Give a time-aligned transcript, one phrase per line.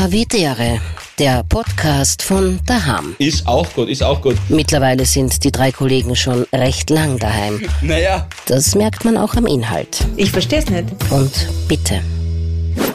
[0.00, 0.80] Havidere,
[1.18, 3.14] der Podcast von Daham.
[3.18, 4.36] Ist auch gut, ist auch gut.
[4.48, 7.60] Mittlerweile sind die drei Kollegen schon recht lang daheim.
[7.82, 9.98] Naja, Das merkt man auch am Inhalt.
[10.16, 10.86] Ich versteh's nicht.
[11.10, 11.30] Und
[11.68, 12.00] bitte.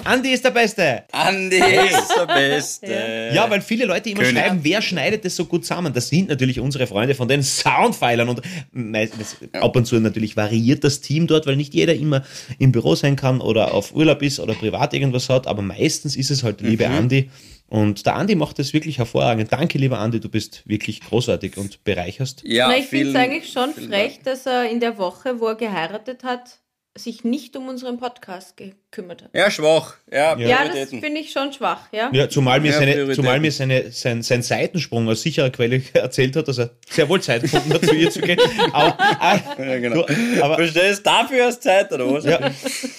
[0.07, 1.03] Andi ist der Beste.
[1.11, 3.31] Andi ist der Beste.
[3.33, 4.41] Ja, weil viele Leute immer König.
[4.41, 5.93] schreiben, wer schneidet das so gut zusammen?
[5.93, 8.41] Das sind natürlich unsere Freunde von den Soundfilern und
[8.71, 12.23] meistens, ab und zu natürlich variiert das Team dort, weil nicht jeder immer
[12.57, 16.31] im Büro sein kann oder auf Urlaub ist oder privat irgendwas hat, aber meistens ist
[16.31, 17.29] es halt liebe Andi
[17.67, 19.51] und der Andi macht das wirklich hervorragend.
[19.51, 22.43] Danke, lieber Andi, du bist wirklich großartig und bereicherst.
[22.45, 25.55] Ja, Na, ich finde es eigentlich schon frech, dass er in der Woche, wo er
[25.55, 26.59] geheiratet hat,
[26.97, 28.57] sich nicht um unseren Podcast
[28.89, 29.29] gekümmert hat.
[29.33, 29.95] Ja, schwach.
[30.11, 32.09] Ja, Ja, das finde ich schon schwach, ja.
[32.13, 36.35] Ja, zumal mir, Ja, seine, zumal mir seine, sein, sein Seitensprung aus sicherer Quelle erzählt
[36.35, 38.39] hat, dass er sehr wohl Zeit gefunden hat, zu ihr zu gehen.
[38.71, 40.03] Aber, ah, Ja, genau.
[40.05, 42.23] du, aber, Verstehst du, dafür hast du Zeit, oder was?
[42.25, 42.51] ja,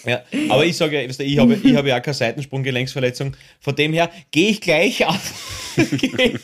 [0.04, 3.34] ja, aber ich sage ja, du, ich habe, ich habe ja auch keine Seitensprunggelenksverletzung.
[3.60, 5.74] Von dem her gehe ich gleich auf.
[5.76, 6.34] gehe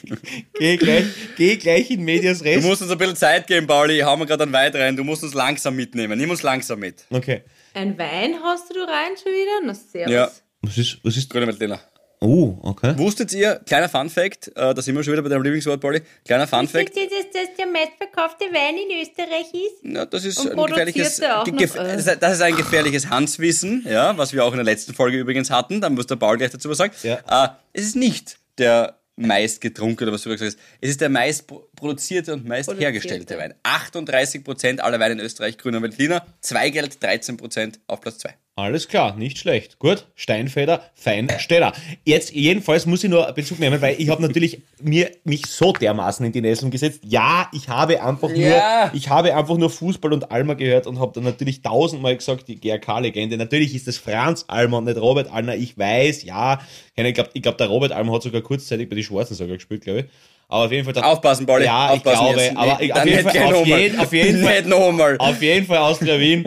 [0.59, 1.05] geh gleich,
[1.37, 2.65] geh gleich in Medias Du Res.
[2.65, 3.99] musst uns ein bisschen Zeit geben, Pauli.
[4.01, 4.96] Haben wir gerade einen weiteren.
[4.96, 6.18] Du musst uns langsam mitnehmen.
[6.18, 7.05] Nimm uns langsam mit.
[7.11, 7.43] Okay.
[7.75, 9.61] Ein Wein haust du rein schon wieder?
[9.65, 10.13] Na, servus.
[10.13, 10.30] Ja.
[10.63, 11.29] Was ist, was ist?
[11.29, 11.80] Grüne Veltliner.
[12.21, 12.97] Oh, okay.
[12.97, 16.01] Wusstet ihr, kleiner Fun-Fact, äh, da sind wir schon wieder bei deinem Lieblingswort, Pauli.
[16.25, 16.97] Kleiner Fun-Fact.
[16.97, 19.83] ihr, dass das der meistverkaufte Wein in Österreich ist?
[19.95, 23.85] Ja, das ist Und ein gefährliches, noch, gef- das ist- das ist ein gefährliches Hanswissen,
[23.87, 25.83] ja, was wir auch in der letzten Folge übrigens hatten.
[25.83, 26.95] Da muss der Paul gleich dazu was sagen.
[27.02, 27.19] Ja.
[27.45, 30.59] Äh, es ist nicht der meist getrunkene, oder was du gesagt hast.
[30.80, 32.93] Es ist der meist pro- produzierte und meist Produzierte.
[32.95, 33.54] hergestellte Wein.
[33.62, 38.34] 38% aller Weine in Österreich grüner Veltliner, Zweigeld 13% auf Platz 2.
[38.57, 39.80] Alles klar, nicht schlecht.
[39.80, 41.73] Gut, Steinfeder, Feinsteller.
[42.05, 46.24] Jetzt jedenfalls muss ich nur Bezug nehmen, weil ich habe natürlich mir mich so dermaßen
[46.24, 47.01] in die Nesseln gesetzt.
[47.05, 48.85] Ja, ich habe einfach Ja.
[48.87, 52.46] nur, ich habe einfach nur Fußball und Almer gehört und habe dann natürlich tausendmal gesagt,
[52.46, 53.37] die GRK-Legende.
[53.37, 55.57] Natürlich ist es Franz Almer und nicht Robert Almer.
[55.57, 56.61] Ich weiß, ja.
[56.95, 59.83] Ich glaube, ich glaub, der Robert Almer hat sogar kurzzeitig bei die Schwarzen sogar gespielt,
[59.83, 60.05] glaube ich.
[60.46, 60.93] Aber auf jeden Fall.
[60.93, 61.65] dann- Aufpassen, Pauli.
[61.65, 62.57] Ja, Aufpassen ich glaube, jetzt.
[62.57, 66.45] aber ich, auf jeden Fall, auf jeden, auf jeden Fall, auf jeden Fall Austria Wien,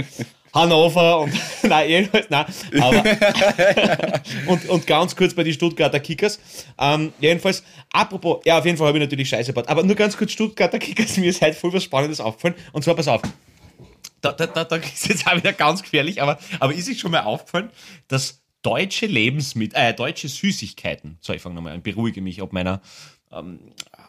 [0.57, 2.45] Hannover und nein, jedenfalls, nein,
[2.79, 3.03] aber
[4.47, 6.39] und, und ganz kurz bei die Stuttgarter Kickers.
[6.79, 10.17] Ähm, jedenfalls, apropos, ja, auf jeden Fall habe ich natürlich Scheiße gebaut, aber nur ganz
[10.17, 12.55] kurz Stuttgarter Kickers, mir ist halt voll was Spannendes aufgefallen.
[12.71, 13.21] Und zwar, pass auf,
[14.21, 17.11] da, da, da, da ist jetzt auch wieder ganz gefährlich, aber, aber ist euch schon
[17.11, 17.69] mal aufgefallen,
[18.07, 22.81] dass deutsche Lebensmittel, äh, deutsche Süßigkeiten, so ich fange nochmal an, beruhige mich ob meiner
[23.31, 23.59] ähm,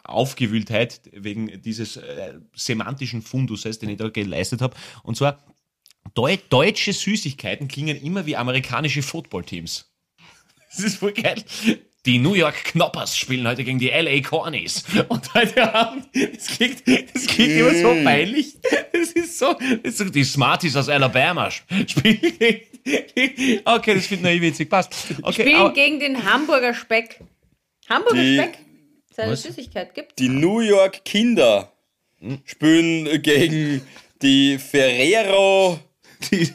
[0.03, 4.75] Aufgewühltheit wegen dieses äh, semantischen Funduses, den ich da geleistet habe.
[5.03, 5.37] Und zwar,
[6.13, 9.85] Deu deutsche Süßigkeiten klingen immer wie amerikanische Footballteams.
[10.71, 11.43] Das ist voll geil.
[12.05, 14.83] Die New York Knoppers spielen heute gegen die LA Cornies.
[15.09, 18.53] Und heute Abend, das klingt, das klingt immer so peinlich.
[18.93, 24.05] Das ist so, das ist so die Smarties aus Alabama sp- spielen gegen, okay, das
[24.05, 24.93] finde ich witzig, passt.
[25.23, 27.19] Okay, Spielen aber, gegen den Hamburger Speck.
[27.89, 28.57] Hamburger Die- Speck?
[29.15, 29.41] Seine Was?
[29.41, 30.19] Süßigkeit gibt.
[30.19, 31.73] Die New York Kinder
[32.45, 33.81] spielen gegen
[34.21, 35.79] die Ferrero.
[36.31, 36.49] die,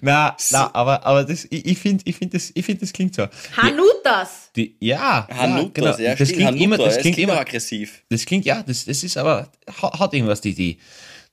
[0.00, 3.14] na, na, aber, aber das, ich, ich finde, ich finde das, ich finde das klingt
[3.14, 3.26] so.
[3.56, 4.50] Hanutas.
[4.56, 8.02] Die, ja, Hanutas, ja, ja, das klingt immer, Hanuta, das es klingt immer, aggressiv.
[8.08, 9.50] Das klingt, ja, das, das ist aber,
[9.82, 10.78] hat, irgendwas, die, die,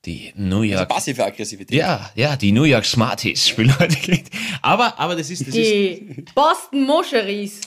[0.06, 0.90] die New York.
[0.90, 1.78] Passive Aggressivität.
[1.78, 3.98] ja, ja, die New York Smarties spielen heute.
[4.62, 7.62] Aber, aber das ist, das ist, Die Boston Moscheries.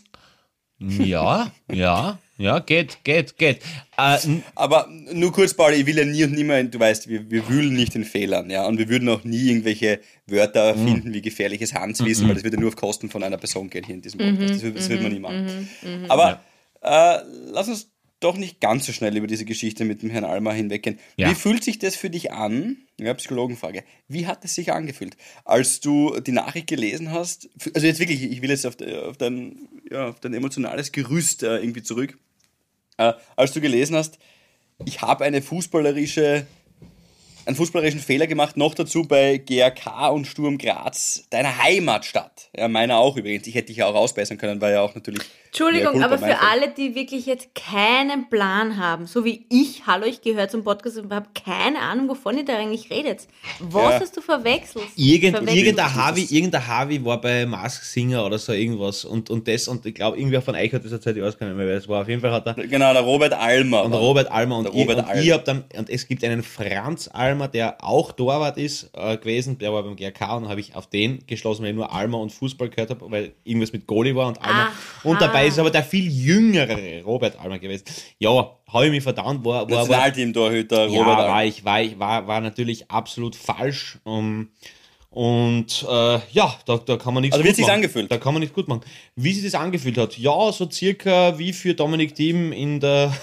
[0.78, 3.58] ja, ja, ja, geht, geht, geht.
[3.96, 4.18] Äh,
[4.54, 7.74] Aber nur kurz, Pauli, ich will ja nie und nimmer, du weißt, wir, wir wühlen
[7.74, 10.86] nicht in Fehlern, ja, und wir würden auch nie irgendwelche Wörter Mhm.
[10.88, 13.94] finden wie gefährliches Hanswissen, weil das würde nur auf Kosten von einer Person gehen hier
[13.94, 14.50] in diesem Podcast.
[14.54, 15.68] das, würde- das würde man nie machen.
[16.08, 16.40] Aber
[16.82, 17.18] äh,
[17.52, 17.88] lass uns
[18.20, 21.00] doch nicht ganz so schnell über diese Geschichte mit dem Herrn Almer hinweggehen.
[21.16, 21.28] Ja.
[21.30, 22.76] Wie fühlt sich das für dich an?
[23.00, 23.82] Ja, Psychologenfrage.
[24.06, 27.48] Wie hat es sich angefühlt, als du die Nachricht gelesen hast?
[27.74, 28.76] Also jetzt wirklich, ich will jetzt auf,
[29.08, 29.56] auf, dein,
[29.90, 32.16] ja, auf dein emotionales Gerüst äh, irgendwie zurück
[33.10, 34.18] äh, als du gelesen hast,
[34.84, 36.46] ich habe eine fußballerische,
[37.44, 42.48] einen fußballerischen Fehler gemacht, noch dazu bei GRK und Sturm Graz, deiner Heimatstadt.
[42.56, 43.46] Ja, meiner auch übrigens.
[43.46, 45.22] Ich hätte dich ja auch ausbessern können, war ja auch natürlich.
[45.46, 46.38] Entschuldigung, aber für Fehler.
[46.50, 50.96] alle, die wirklich jetzt keinen Plan haben, so wie ich, hallo, ich gehöre zum Podcast
[50.96, 53.26] und habe keine Ahnung, wovon ihr da eigentlich redet.
[53.60, 54.00] Was Ja.
[54.00, 54.84] hast du verwechselt?
[54.96, 55.58] Irgend, Verwechselt.
[55.58, 59.84] irgendein, Harvey, irgendein Harvey war bei Mask Singer oder so irgendwas und, und das, und
[59.84, 61.86] ich glaube, irgendwer von euch hat das erzählt, ich weiß gar nicht mehr, wer es
[61.86, 62.00] war.
[62.00, 63.84] Auf jeden Fall hat er, Genau, der Robert Almer.
[63.84, 65.22] und Robert Almer und Der ich, Robert und Almer.
[65.22, 69.58] ich hab dann, und es gibt einen Franz Almer, der auch Torwart ist, äh, gewesen,
[69.58, 72.18] der war beim GRK und dann habe ich auf den geschlossen, weil ich nur Almer
[72.18, 74.68] und Fußball gehört habe, weil irgendwas mit Goalie war und Almer.
[74.68, 74.72] Aha.
[75.04, 77.84] Und dabei ist aber der viel jüngere Robert Almer gewesen.
[78.18, 80.08] Ja, habe ich mich verdammt, war, war, war,
[80.88, 81.44] ja, Robert war Almer.
[81.44, 83.98] ich, war ich, war, war natürlich absolut falsch.
[84.04, 84.48] Um,
[85.10, 87.74] Und äh, ja, da, da kann man nichts Also wie hat gut machen.
[87.74, 88.10] angefühlt?
[88.10, 88.80] Da kann man nicht gut machen.
[89.14, 90.16] Wie sich das angefühlt hat?
[90.16, 93.14] Ja, so circa wie für Dominik Thiem in der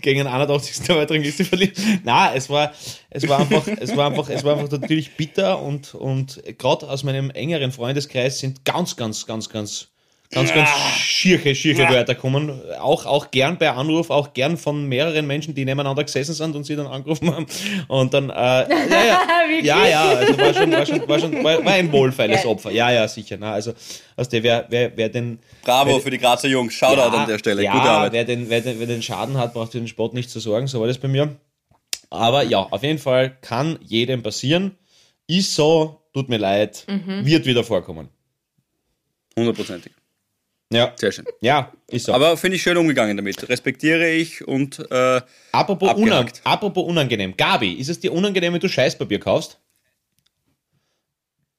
[0.00, 0.88] gegen den 81.
[0.88, 1.76] Weltrangliste verliert.
[2.04, 2.72] Nein, es war,
[3.10, 7.04] es war einfach, es war einfach, es war einfach natürlich bitter und, und gerade aus
[7.04, 9.88] meinem engeren Freundeskreis sind ganz, ganz, ganz, ganz,
[10.30, 12.60] ganz, ganz schierche, schierche Wörter kommen.
[12.80, 16.64] Auch, auch gern bei Anruf, auch gern von mehreren Menschen, die nebeneinander gesessen sind und
[16.64, 17.46] sie dann angerufen haben.
[17.88, 19.20] Und dann, äh, ja, ja,
[19.62, 22.70] ja, ja, also war schon, war schon, war schon, war, war ein wohlfeiles Opfer.
[22.70, 23.36] Ja, ja, sicher.
[23.40, 23.72] Na, also,
[24.16, 26.74] aus der, wer, wer, wer den, Bravo wer, für die Grazer Jungs.
[26.74, 27.64] Shoutout an der Stelle.
[27.64, 28.12] ja, Gute Arbeit.
[28.12, 30.66] Wer den, wer, den, wer den Schaden hat, braucht für den Sport nicht zu sorgen,
[30.68, 31.36] so war das bei mir.
[32.08, 34.76] Aber ja, auf jeden Fall kann jedem passieren.
[35.26, 37.24] Ist so, tut mir leid, Mhm.
[37.26, 38.08] wird wieder vorkommen.
[39.36, 39.92] Hundertprozentig.
[40.72, 41.24] Ja, Sehr schön.
[41.40, 42.12] ja, ist so.
[42.12, 43.48] Aber finde ich schön umgegangen damit.
[43.48, 45.20] Respektiere ich und äh,
[45.50, 47.36] apropos, unang apropos unangenehm.
[47.36, 49.58] Gabi, ist es dir unangenehm, wenn du Scheißpapier kaufst?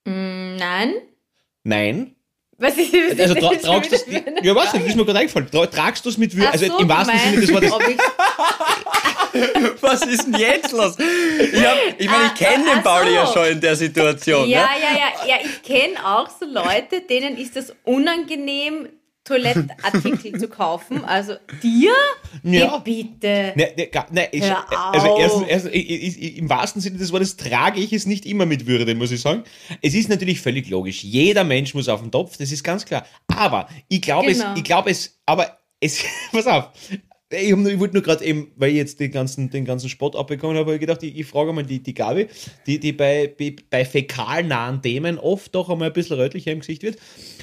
[0.05, 0.93] Nein.
[1.63, 2.15] Nein.
[2.57, 5.19] Was ist was Also tra das tragst du eine Ja, was nicht, ist mir gerade
[5.19, 5.49] eingefallen.
[5.49, 6.51] Tra tragst du es mit Würde?
[6.51, 7.71] Also so, im wahrsten Sinne des Wortes.
[9.81, 10.95] was ist denn jetzt los?
[10.99, 14.47] Ich, hab, ich meine, ich kenne Ach den Pauli ja schon in der Situation.
[14.47, 14.67] Ja, ne?
[14.79, 15.35] ja, ja, ja.
[15.43, 18.89] Ich kenne auch so Leute, denen ist es unangenehm,
[19.23, 21.05] Toilettartikel zu kaufen.
[21.05, 21.93] Also dir?
[22.43, 22.77] Ja.
[22.79, 23.53] Bitte.
[23.55, 27.79] Ne, ne, ne, ich, also erstens, erstens ich, ich, im wahrsten Sinne des Wortes trage
[27.79, 29.43] ich es nicht immer mit Würde, muss ich sagen.
[29.81, 31.03] Es ist natürlich völlig logisch.
[31.03, 33.05] Jeder Mensch muss auf den Topf, das ist ganz klar.
[33.27, 34.53] Aber ich glaube Genau.
[34.53, 36.69] es, ich glaube es, aber es, pass auf.
[37.31, 40.15] Ich, nur- ich wollte nur gerade eben, weil ich jetzt den ganzen, den ganzen Spott
[40.15, 42.27] abbekommen habe, hab ich gedacht, ich, ich frage mal die, die Gabi,
[42.67, 46.83] die, die bei, bei, bei fäkalnahen Themen oft doch einmal ein bisschen rötlicher im Gesicht
[46.83, 46.97] wird.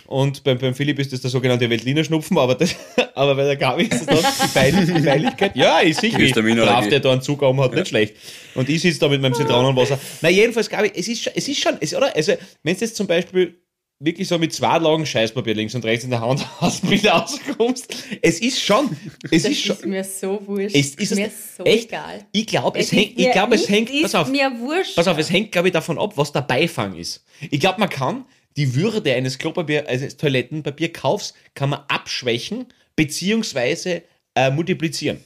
[0.06, 2.74] Und beim, beim Philipp ist das der sogenannte Veltliner-Schnupfen, aber, das,
[3.14, 5.54] aber bei der Gabi ist das doch die Feiligkeit.
[5.56, 6.18] Ja, ist sicher.
[6.18, 6.80] Histaminerallergie.
[6.80, 8.14] Brav, der da einen Zug haben hat, nicht schlecht.
[8.54, 9.98] Und ich sitze da mit meinem Zitronenwasser.
[10.22, 12.14] Na, jedenfalls, Gabi, es ist, schon- es ist schon, es, oder?
[12.16, 12.32] Also,
[12.62, 13.54] wenn es jetzt zum Beispiel
[14.00, 17.12] wirklich so mit zwei Lagen Scheißpapier links und rechts in der Hand hast und wieder
[17.12, 17.92] rauskommst,
[18.22, 18.96] es ist schon,
[19.30, 20.74] es Das ist schon, ist mir so wurscht.
[20.76, 21.88] ist, ist mir es so echt?
[21.88, 22.24] egal.
[22.32, 24.96] Ich glaube, es, Es hängt, ich glaube, es hängt, pass auf, mir wurscht.
[24.96, 27.24] pass auf, es hängt, glaube ich, davon ab, was der Beifang ist.
[27.50, 28.24] Ich glaube, man kann
[28.56, 32.66] die Würde eines Klopapier, eines Toilettenpapierkaufs, kann man abschwächen,
[32.96, 34.02] beziehungsweise
[34.34, 35.18] äh, multiplizieren.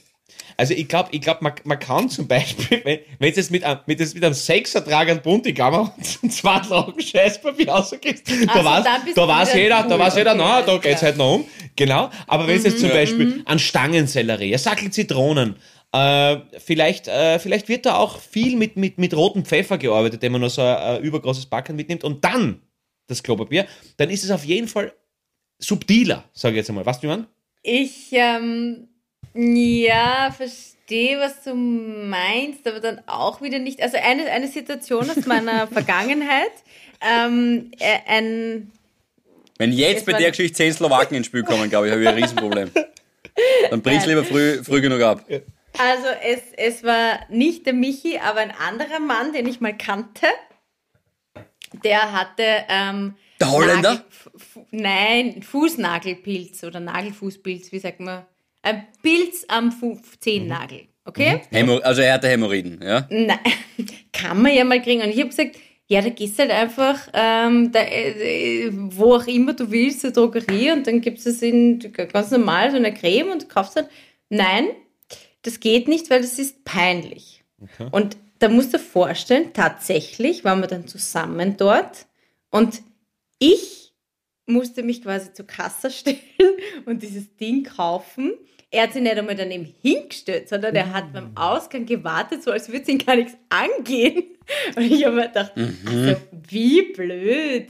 [0.55, 3.63] Also ich glaube, ich glaub, man, man kann zum Beispiel, wenn wenn du jetzt mit,
[3.63, 8.85] einem- mit, mit einem Sechsertrag an Buntigammer und zwei Lagen Scheißpapier rausgehst, da so, weiß,
[9.15, 9.99] da weiß jeder, da cool.
[9.99, 11.01] weiß jeder, Okay, na, da geht's klar.
[11.01, 11.45] halt noch um.
[11.75, 12.09] Genau.
[12.27, 15.55] Aber wenn es jetzt zum Beispiel an Stangensellerie, ein Sackel Zitronen,
[15.91, 20.31] äh, vielleicht, äh, vielleicht wird da auch viel mit, mit, mit rotem Pfeffer gearbeitet, den
[20.33, 22.61] man noch so ein, ein übergroßes Backen mitnimmt und dann
[23.07, 23.65] das Klopapier,
[23.97, 24.93] dann ist es auf jeden Fall
[25.59, 26.85] subtiler, sage ich jetzt einmal.
[26.85, 27.27] Was du man?
[27.63, 28.87] Ich, ähm,
[29.33, 33.81] ja, verstehe, was du meinst, aber dann auch wieder nicht.
[33.81, 36.51] Also eine, eine Situation aus meiner Vergangenheit,
[37.01, 38.71] ähm, äh, ein,
[39.57, 42.01] Wenn jetzt Es bei war- der Geschichte zehn Slowaken ins Spiel kommen, glaube ich, habe
[42.03, 42.71] ich ein Riesenproblem.
[43.71, 45.25] Dann bring's lieber früh, früh genug ab.
[45.77, 50.27] also es, es war nicht der Michi, aber ein anderer Mann, den ich mal kannte,
[51.83, 53.93] der hatte, ähm, Der Holländer?
[53.93, 58.23] Nagel- Nein, Fußnagelpilz oder Nagelfußpilz, wie sagt man?
[58.63, 61.41] Ein Pilz am Fu Zehennagel, okay?
[61.51, 63.07] Hämo also er hatte Hämorrhoiden, ja?
[63.09, 63.39] Nein,
[64.13, 65.01] kann man ja mal kriegen.
[65.01, 65.57] Und ich habe gesagt,
[65.87, 70.71] ja, da gehst halt einfach, ähm, da, äh, wo auch immer du willst, zur Drogerie
[70.71, 73.85] und dann gibt es in ganz normal so eine Creme und kaufst dann.
[74.29, 74.69] Nein,
[75.43, 77.43] das geht nicht, weil das ist peinlich.
[77.91, 82.07] Und da musst du dir vorstellen, tatsächlich waren wir dann zusammen dort
[82.49, 82.81] und
[83.39, 83.93] ich
[84.45, 86.17] musste mich quasi zur Kasse stellen
[86.85, 88.33] und dieses Ding kaufen.
[88.73, 92.67] Er hat sich nicht einmal daneben hingestellt, sondern er hat beim Ausgang gewartet, so als
[92.69, 94.23] würde es ihn gar nichts angehen.
[94.75, 96.15] Und ich habe mir gedacht, also,
[96.49, 97.67] wie blöd.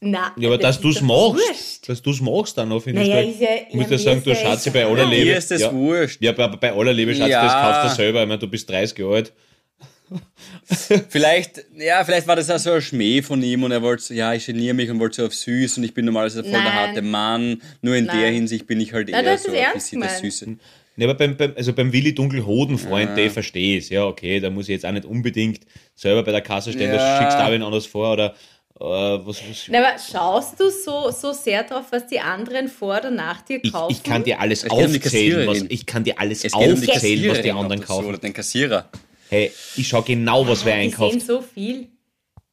[0.00, 1.88] Na, Ja, aber das dass du es machst, wurscht.
[1.88, 3.30] dass du es machst dann noch, finde Naja, ich.
[3.30, 5.24] ist ja- ich muss ja, dir sagen, mir du Schatzi, bei aller Liebe.
[5.24, 6.22] Dir ist das ja, wurscht.
[6.22, 7.42] Ja, aber bei aller Liebe, Schatzi, Ja.
[7.44, 8.20] das kaufst du selber.
[8.22, 9.32] Ich meine, du bist 30 Jahre alt.
[11.08, 14.14] Vielleicht, ja, vielleicht war das auch so ein Schmäh von ihm und er wollte, so,
[14.14, 16.60] ja, ich geniere mich und wollte so auf süß und ich bin normalerweise voll der
[16.62, 16.72] Nein.
[16.72, 17.62] harte Mann.
[17.82, 18.34] Nur in der Nein.
[18.34, 20.10] Hinsicht bin ich halt Nein, eher so ein bisschen der.
[20.10, 20.56] Süße.
[20.96, 24.64] Ne, aber beim, beim, also beim Willi Dunkelhoden-Freund, der verstehe ich Ja, okay, da muss
[24.68, 25.60] ich jetzt auch nicht unbedingt
[25.94, 26.96] selber bei der Kasse stehen, Ja.
[26.96, 28.34] das schickst du auch anders vor oder
[28.80, 32.98] äh, was, was Na, aber schaust du so, so sehr drauf, was die anderen vor
[32.98, 33.92] oder nach dir ich, kaufen?
[33.92, 36.72] ich kann dir alles Es um aufzählen, was, ich kann dir alles Es geht um
[36.74, 38.06] aufzählen, was die anderen kaufen.
[38.06, 38.88] Oder den Kassierer.
[39.28, 41.12] Hey, ich schau genau, was wer Die einkauft.
[41.20, 41.88] sehen so viel.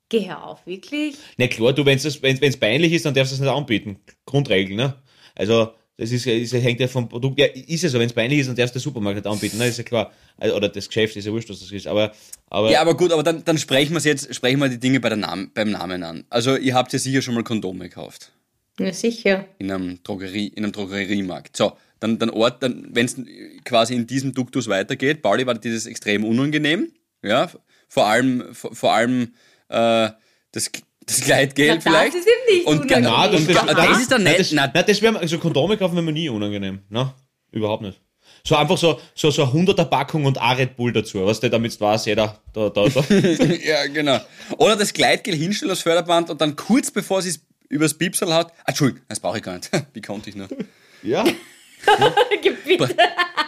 [0.10, 1.15] Geh auf, wirklich?
[1.38, 3.98] Na klar, du, wenn es wenn, wenn's peinlich ist, dann darfst du es nicht anbieten.
[4.25, 4.96] Grundregel, ne?
[5.36, 7.39] Also, Das ist, ist, hängt ja vom Produkt.
[7.39, 9.67] Ja, ist ja so, wenn es peinlich ist und darfst der Supermarkt nicht anbieten, ne,
[9.67, 10.12] ist ja klar.
[10.38, 11.88] Also, Oder das Geschäft ist ja wurscht, was das ist.
[11.88, 12.12] Aber,
[12.50, 15.08] aber Ja, aber gut, aber dann, dann sprechen wir jetzt, sprechen wir die Dinge bei
[15.10, 16.25] der Nam beim Namen an.
[16.29, 18.32] Also ihr habt ja sicher schon mal Kondome gekauft.
[18.77, 19.46] Ja, sicher.
[19.58, 21.55] in einem Drogerie, in einem Drogeriemarkt.
[21.55, 23.16] So, dann, dann Ort, dann, wenn es
[23.64, 26.92] quasi in diesem Duktus weitergeht, Pauli war dieses extrem unangenehm,
[27.24, 27.50] ja,
[27.88, 29.34] vor allem, vor, vor allem
[29.70, 30.10] äh,
[30.52, 30.72] das,
[31.06, 32.16] das Gleitgel Na, das vielleicht.
[32.16, 33.04] ist eben nicht Und unangenehm.
[33.04, 35.38] Na, das, Und das, ga- das ist dann nein, nicht- Das, nein, das wäre also
[35.40, 36.80] Kondome kaufen wäre mir nie unangenehm.
[36.90, 37.16] Na,
[37.52, 38.00] überhaupt nicht.
[38.48, 41.50] So einfach so, so, so eine 100er Packung und ein Red Bull dazu, weißt du,
[41.50, 43.04] damit weiß jeder, da, da, da.
[43.10, 44.20] ja, genau.
[44.58, 48.52] Oder das Gleitgel hinstellen als Förderband und dann kurz bevor sie es übers Piepsal hat,
[48.60, 49.70] ah, Entschuldigung, das brauche ich gar nicht.
[49.94, 50.48] Wie konnte ich nur?
[51.02, 51.24] ja.
[52.42, 52.96] Gib bitte.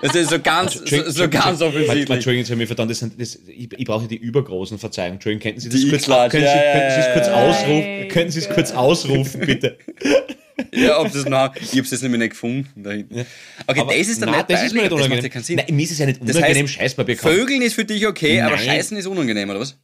[0.02, 2.16] Das ist so ganz, so, Entschuldigung, so ganz Entschuldigung, offensichtlich.
[2.16, 5.14] Entschuldigen Sie verdammt, das sind, das, ich, ich brauche die übergroßen Verzeihung.
[5.14, 8.08] Entschuldigung, könnten Sie das Die kurz, können Sie, ja, ja, könnten Sie es kurz ausrufen?
[8.10, 9.78] Könnten Sie es kurz ausrufen, bitte?
[10.74, 13.26] Ja, ob das noch, ich habe es jetzt nämlich nicht gefunden da hinten.
[13.68, 15.32] Okay, Aber das ist dann nein, nicht das ist mir nicht peinlich, das macht unangenehm.
[15.36, 15.56] ja Sinn.
[15.58, 17.36] Nein, mir ist es ja nicht Das unangenehm, heißt, Scheißpapier kaufen.
[17.36, 18.66] Vögeln ist für dich okay, aber Nein.
[18.66, 19.78] Scheißen ist unangenehm, oder was?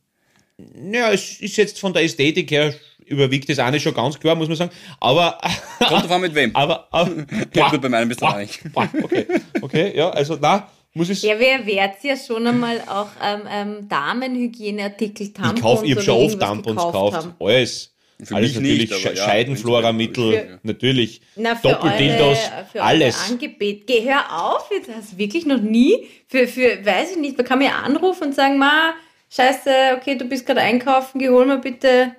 [0.91, 2.73] Ja, es ist jetzt von der Ästhetik her
[3.07, 4.71] überwiegt das eine schon ganz klar, muss man sagen.
[4.99, 5.37] Aber,
[5.79, 6.51] Kommt davon mit wem?
[6.55, 7.11] aber, aber
[7.53, 8.59] Ja, gut, bei meinem bist du einig.
[8.73, 9.25] boah, okay,
[9.61, 13.89] okay, ja, also, na, muss ich, Ja, wer wert ja schon einmal auch ähm, ähm,
[13.89, 17.35] Damenhygieneartikel, Tampons ich kaufe, ich habe schon oft Tampons gekauft gekauft, haben.
[17.39, 17.89] alles.
[18.23, 20.59] Für alles mich natürlich, nicht, ja, Scheidenflora-Mittel, prinzipiell.
[20.63, 23.17] natürlich, Na, für Doppeldildos, eure, für alles.
[23.17, 23.87] Eure Angebet.
[23.87, 27.45] Geh, hör auf, jetzt hast du wirklich noch nie, für, für, weiß ich nicht, man
[27.45, 28.93] kann mir anrufen und sagen, ma,
[29.29, 32.15] scheiße, okay, du bist gerade einkaufen, geh hol mal bitte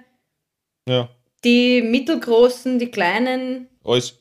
[0.89, 1.09] Ja,
[1.45, 4.19] die mittelgroßen, die kleinen alles.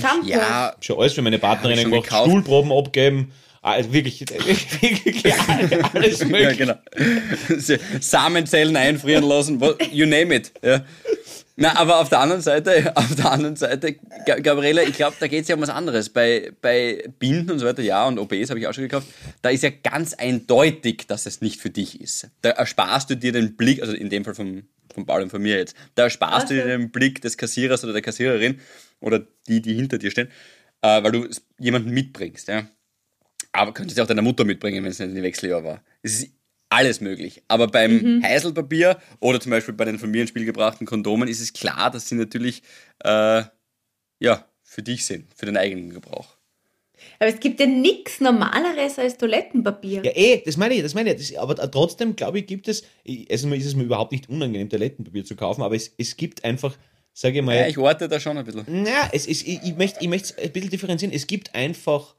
[0.00, 0.28] Tampons.
[0.28, 2.28] Ja, schon alles für meine Partnerin Hab ich schon gemacht, gekauft.
[2.30, 4.20] Stuhlproben abgeben, also wirklich,
[4.82, 5.24] wirklich
[5.94, 6.56] alles ja, mögliche.
[6.56, 6.74] genau.
[8.00, 10.52] Samenzellen einfrieren lassen, you name it.
[10.62, 10.84] Ja.
[11.56, 13.94] Na, aber auf der anderen Seite, auf der anderen Seite,
[14.26, 16.08] Ga- Gabriele, ich glaube, da geht es ja um was anderes.
[16.08, 19.06] Bei, bei Binden und so weiter, ja, und OBs habe ich auch schon gekauft,
[19.42, 22.28] da ist ja ganz eindeutig, dass es nicht für dich ist.
[22.40, 25.42] Da ersparst du dir den Blick, also in dem Fall vom, vom Paul und von
[25.42, 28.60] mir jetzt, da ersparst du dir den Blick des Kassierers oder der Kassiererin
[29.00, 30.28] oder die, die hinter dir stehen,
[30.82, 32.48] äh, weil du es jemanden mitbringst.
[32.48, 32.68] Ja.
[33.52, 35.82] Aber könntest du auch deiner Mutter mitbringen, wenn es nicht in die Wechseljahr war.
[36.02, 36.32] Es ist
[36.70, 37.42] alles möglich.
[37.48, 38.22] Aber beim Mhm.
[38.22, 41.90] Heiselpapier oder zum Beispiel bei den von mir ins Spiel gebrachten Kondomen ist es klar,
[41.90, 42.62] dass sie natürlich
[43.04, 43.42] äh,
[44.20, 46.36] ja, für dich sind, für den eigenen Gebrauch.
[47.18, 50.02] Aber es gibt ja nichts Normaleres als Toilettenpapier.
[50.04, 51.30] Ja, eh, das meine ich, das meine ich.
[51.30, 52.82] Das, aber trotzdem, glaube ich, gibt es,
[53.30, 56.76] also ist es mir überhaupt nicht unangenehm, Toilettenpapier zu kaufen, aber es, es gibt einfach,
[57.12, 58.64] sage ich mal, Ja, ich orte da schon ein bisschen.
[58.68, 61.14] na, es ist, ich, ich möchte ich möchte es ein bisschen differenzieren.
[61.14, 62.14] Es gibt einfach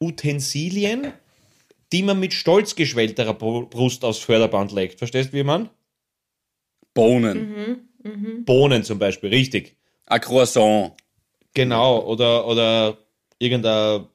[0.00, 1.12] Utensilien,
[1.92, 4.98] die man mit stolz geschwellterer Bru- Brust aufs Förderband legt.
[4.98, 5.70] Verstehst du, wie man?
[6.94, 7.84] Bohnen.
[8.02, 8.44] Mhm.
[8.44, 9.76] Bohnen zum Beispiel, richtig.
[10.06, 10.92] Ein Croissant.
[11.54, 12.98] Genau, oder, oder
[13.38, 14.06] irgendein,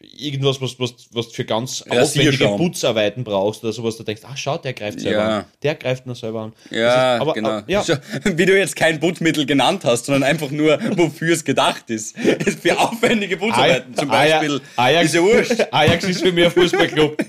[0.00, 2.46] irgendwas, was, was, was du für ganz aufwendige.
[2.56, 5.38] Putzarbeiten brauchst oder sowas, du denkst, ach schau, der greift selber Ja.
[5.40, 5.44] an.
[5.64, 6.52] Der greift nur selber an.
[6.70, 7.48] Ja, ist- aber, genau.
[7.48, 7.84] aber- ja.
[8.24, 12.16] Wie du jetzt kein Putzmittel genannt hast, sondern einfach nur, wofür es gedacht ist.
[12.16, 14.60] Für aufwendige Putzarbeiten zum Beispiel.
[14.76, 15.66] Ajax, Ist ja wurscht.
[15.72, 17.16] Ajax ist für mich ein Fußballclub.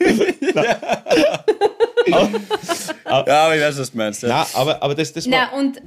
[2.07, 4.23] Ja, aber ich weiß, was du meinst.
[4.23, 4.29] Ja.
[4.29, 5.49] Na, aber, aber das, das war.
[5.51, 5.81] Na, und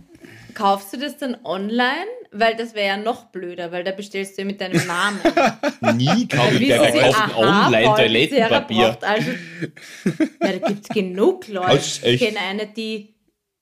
[0.54, 2.06] kaufst du das dann online?
[2.30, 5.20] Weil das wäre ja noch blöder, weil da bestellst du ja mit deinem Namen.
[5.98, 8.98] Nie kaufe ich wir Sie, kaufen online Toilettenpapier.
[9.02, 9.30] Also,
[10.42, 11.68] ja, da gibt es genug Leute.
[11.68, 13.14] Also, ich kenne eine, die,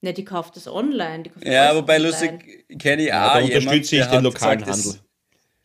[0.02, 1.24] ne, die kauft das online.
[1.24, 2.06] Die kauft Ja, wobei online.
[2.08, 4.94] lustig, kenne ich Ja, auch da jemand, unterstütze ich den lokalen Handel.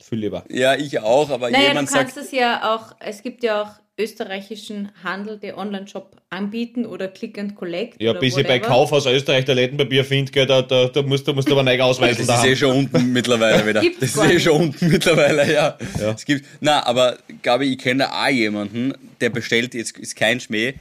[0.01, 0.43] Viel lieber.
[0.49, 3.61] Ja, ich auch, aber Naja, du jemand kannst sagt, es ja auch, es gibt ja
[3.63, 8.01] auch österreichischen Handel, der Online-Shop anbieten oder Click and Collect.
[8.01, 8.67] Ja, oder bis ich bei whatever.
[8.67, 12.27] Kaufhaus Österreich Toilettenpapier finde, da, da, da, musst, du- musst du aber neu ausweisen.
[12.27, 13.81] das ist eh schon unten mittlerweile wieder.
[13.81, 15.77] Gibt's Das ist eh schon unten mittlerweile, ja.
[15.99, 16.11] Ja.
[16.11, 20.39] Es gibt, na, aber Gabi, ich kenne da auch jemanden, der bestellt, jetzt ist kein
[20.39, 20.73] Schmäh,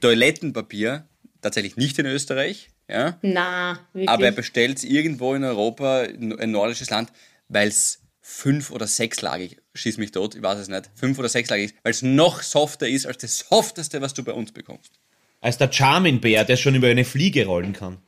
[0.00, 1.06] Toilettenpapier,
[1.42, 4.08] tatsächlich nicht in Österreich, ja, Na, wirklich.
[4.08, 7.10] aber er bestellt es irgendwo in Europa, in ein nordisches Land,
[7.48, 11.66] weil es fünf- oder sechslagig, schieß mich tot, ich weiß es nicht, fünf- oder sechslagig
[11.66, 14.92] ist, weil es noch softer ist als das softeste, was du bei uns bekommst.
[15.40, 17.98] Als der Charmin-Bär, der schon über eine Fliege rollen kann.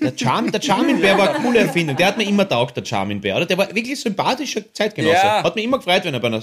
[0.00, 1.96] Der, Charm, der Charmin-Bär war eine coole Erfindung.
[1.96, 3.36] Der hat mir immer taugt, der Charmin-Bär.
[3.36, 3.46] Oder?
[3.46, 5.14] Der war wirklich sympathischer Zeitgenosse.
[5.14, 5.42] Ja.
[5.42, 6.42] Hat mich immer gefreut, wenn er bei einer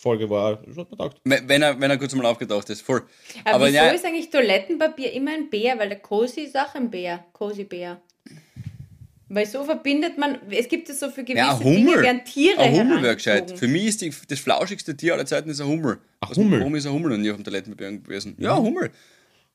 [0.00, 0.56] Folge war.
[0.66, 1.18] Das hat mir taugt.
[1.24, 3.02] Wenn wenn er, wenn er kurz mal aufgetaucht ist, voll.
[3.44, 5.78] aber aber wieso ja, ist eigentlich Toilettenpapier immer ein Bär?
[5.78, 7.24] Weil der Cosi ist auch ein Bär.
[7.32, 8.00] Cosi-Bär.
[9.32, 12.02] Weil so verbindet man, es gibt es so für gewisse Ja, ein Dinge, Hummel.
[12.02, 13.56] werden Tiere Ein Hummel wäre gescheit.
[13.56, 15.98] Für mich ist die, das flauschigste Tier aller Zeiten ist ein Hummel.
[16.20, 16.58] Ach, Aus dem- Hummel?
[16.60, 18.34] Warum ist ein Hummel noch nie auf dem Toilettenpapier gewesen?
[18.38, 18.90] Ja, Hummel.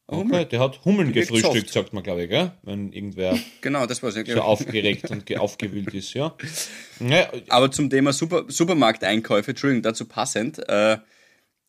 [0.08, 2.52] Okay, der hat Hummeln Die gefrühstückt, sagt man, glaube ich, gell?
[2.62, 4.16] Wenn irgendwer Genau, das war's.
[4.16, 6.36] Ja, so aufgeregt und ge- aufgewühlt ist, ja.
[7.00, 10.98] Naja, Aber zum Thema Super Supermarkteinkäufe, Entschuldigung, dazu passend, äh,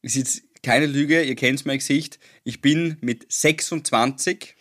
[0.03, 2.19] ist jetzt keine Lüge, ihr kennt mein Gesicht.
[2.45, 4.55] Ich bin mit 26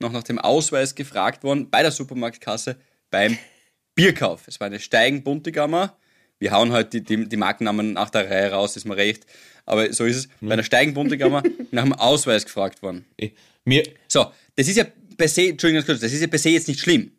[0.00, 2.76] noch nach dem Ausweis gefragt worden bei der Supermarktkasse
[3.10, 3.36] beim
[3.94, 4.48] Bierkauf.
[4.48, 5.96] Es war eine Steigen Buntigammer.
[6.38, 9.26] Wir hauen halt die, die, die Markennamen nach der Reihe raus, ist mir recht.
[9.66, 10.28] Aber so ist es.
[10.40, 13.04] Bei einer Steigen Buntigammer nach dem Ausweis gefragt worden.
[13.16, 13.32] ich-
[13.66, 14.84] mir, So, das ist ja
[15.18, 17.12] per se, Entschuldigung, das ist ja per se jetzt nicht schlimm.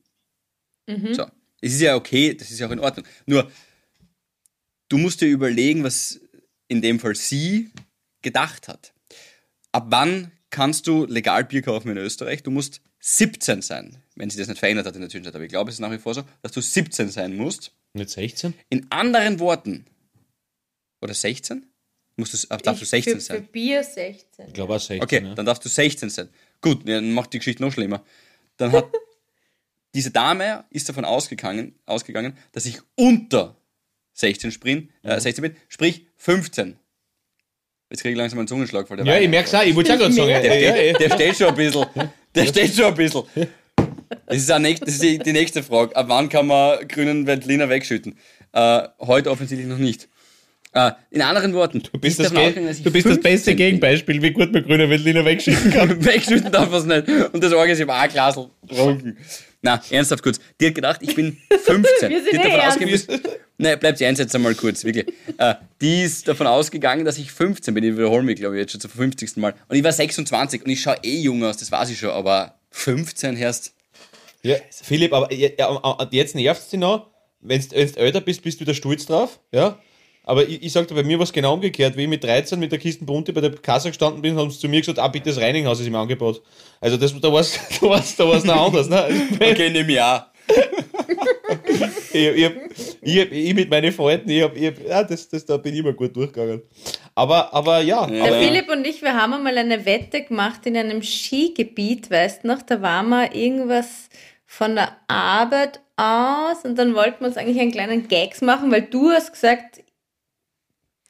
[1.13, 1.27] So,
[1.61, 3.05] es ist ja okay, das ist ja auch in Ordnung.
[3.27, 3.49] Nur,
[4.89, 6.19] du musst dir überlegen, was
[6.67, 7.69] in dem Fall sie
[8.23, 8.91] gedacht hat.
[9.71, 12.43] Ab wann kannst du legal Bier kaufen in Österreich?
[12.43, 15.33] Du musst 17 sein, wenn sie das nicht verändert hat in der Zwischenzeit.
[15.33, 17.71] Aber ich glaube, es ist nach wie vor so, dass du 17 sein musst.
[17.93, 18.53] nicht 16?
[18.69, 19.85] In anderen Worten,
[21.01, 21.65] oder 16?
[22.15, 23.37] Musst du, darfst du Ich 16 für, sein?
[23.37, 24.47] Für Bier 16.
[24.47, 25.01] Ich glaube auch 16.
[25.01, 25.33] Okay, ja.
[25.33, 26.29] dann darfst du 16 sein.
[26.61, 28.03] Gut, dann macht die Geschichte noch schlimmer.
[28.57, 28.85] Dann hat
[29.95, 33.57] diese Dame ist davon ausgegangen, ausgegangen dass ich unter
[34.13, 36.77] 16, sprin, äh, 16 bin, sprich 15.
[37.91, 39.23] Jetzt kriege ich langsam einen Zungenschlag vor der Ja, Wein.
[39.23, 40.27] ich merk's auch, ich wollte auch gerade sagen.
[40.27, 40.43] Mehr.
[40.45, 40.93] ja, ja, ja.
[40.97, 41.85] Der steht schon ein bisschen.
[42.33, 43.23] Der steht schon ein bisschen.
[44.27, 45.95] Das ist, nächst, das ist die, die nächste Frage.
[45.95, 48.17] Ab wann kann man grünen Veltliner wegschütten?
[48.53, 50.07] Äh, heute offensichtlich noch nicht.
[50.73, 53.55] Äh, in anderen Worten, Du bist, das, Ge- du bist das 15 beste.
[53.55, 56.05] Gegenbeispiel, wie gut man grüne Veltliner wegschicken kann.
[56.05, 57.33] Wegschütten darf man es nicht.
[57.33, 59.17] Und das Orgel ist, auch ein Glas getrunken.
[59.61, 60.39] Na, ernsthaft kurz.
[60.59, 62.09] Die hat gedacht, ich bin 15.
[62.09, 63.09] Wir sind die hat eh davon ernst.
[63.09, 63.21] ausgegangen,
[63.57, 65.13] Nein, bleibt sie eins jetzt einmal kurz, wirklich.
[65.37, 67.83] Äh, die ist davon ausgegangen, dass ich 15 bin.
[67.83, 69.37] Ich wiederhole mich, glaube ich, jetzt schon zum 50.
[69.37, 69.53] Mal.
[69.67, 72.55] Und ich war 26 und ich schaue eh jung aus, das weiß ich schon, aber
[72.71, 73.73] 15 erst.
[74.41, 77.11] Ja, Philipp, aber jetzt nervt es dich noch.
[77.39, 79.39] Wenn du älter bist, bist du wieder stolz drauf.
[79.51, 79.77] Ja?
[80.23, 81.97] Aber ich, ich sag dir, bei mir war es genau umgekehrt.
[81.97, 84.59] Wie ich mit 13 mit der Kisten Bunte bei der Kasse gestanden bin, haben sie
[84.59, 86.41] zu mir gesagt, ah, bitte das Reinighaus ist im Angebot.
[86.79, 88.87] Also das, da war es da war's, da war's noch anders.
[88.89, 89.27] Ne?
[89.35, 90.31] Okay, in dem Jahr.
[92.13, 92.53] Ich, ich, hab-
[93.01, 95.73] ich, hab- ich mit meinen Freunden, ich hab, ich hab, ja, das, das, da bin
[95.73, 96.61] ich immer gut durchgegangen.
[97.15, 98.07] Aber, aber ja, Ja.
[98.07, 102.43] Der aber, Philipp und ich, wir haben einmal eine Wette gemacht in einem Skigebiet, weißt
[102.43, 102.61] du noch?
[102.61, 104.09] Da waren wir irgendwas
[104.45, 108.83] von der Arbeit aus und dann wollten wir uns eigentlich einen kleinen Gags machen, weil
[108.83, 109.81] du hast gesagt,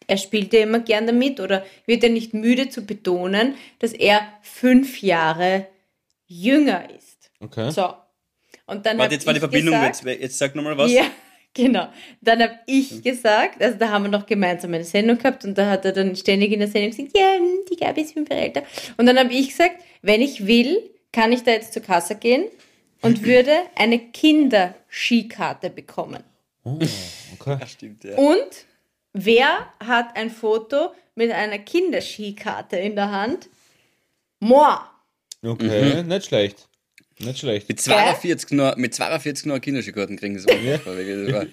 [0.07, 4.21] er spielt ja immer gern damit oder wird er nicht müde zu betonen, dass er
[4.41, 5.67] fünf Jahre
[6.27, 7.31] jünger ist.
[7.39, 7.71] okay.
[7.71, 7.93] So.
[8.65, 10.21] Und dann Warte, jetzt war die Verbindung gesagt, weg.
[10.21, 10.91] Jetzt sag nochmal was.
[10.91, 11.03] ja,
[11.53, 11.89] genau.
[12.21, 15.69] Dann habe ich gesagt, also da haben wir noch gemeinsam eine Sendung gehabt und da
[15.69, 18.43] hat er dann ständig in der Sendung gesagt, ja, hm, die Gabi ist fünf Jahre
[18.43, 18.63] älter.
[18.95, 22.45] Und dann habe ich gesagt, wenn ich will, kann ich da jetzt zur Kasse gehen
[23.01, 26.23] und würde eine Kinderskikarte bekommen.
[26.63, 26.87] okay.
[27.59, 28.15] Ja, stimmt, ja.
[28.15, 28.65] Und
[29.13, 33.49] wer hat ein Foto mit einer Kinderskikarte in der Hand?
[34.39, 34.65] Moi.
[35.43, 36.67] Okay, nicht schlecht.
[37.19, 37.67] Nicht schlecht.
[37.69, 41.45] Mit 42 nur, mit 42 nur Kinderskikarten kriegen sie war wirklich, das war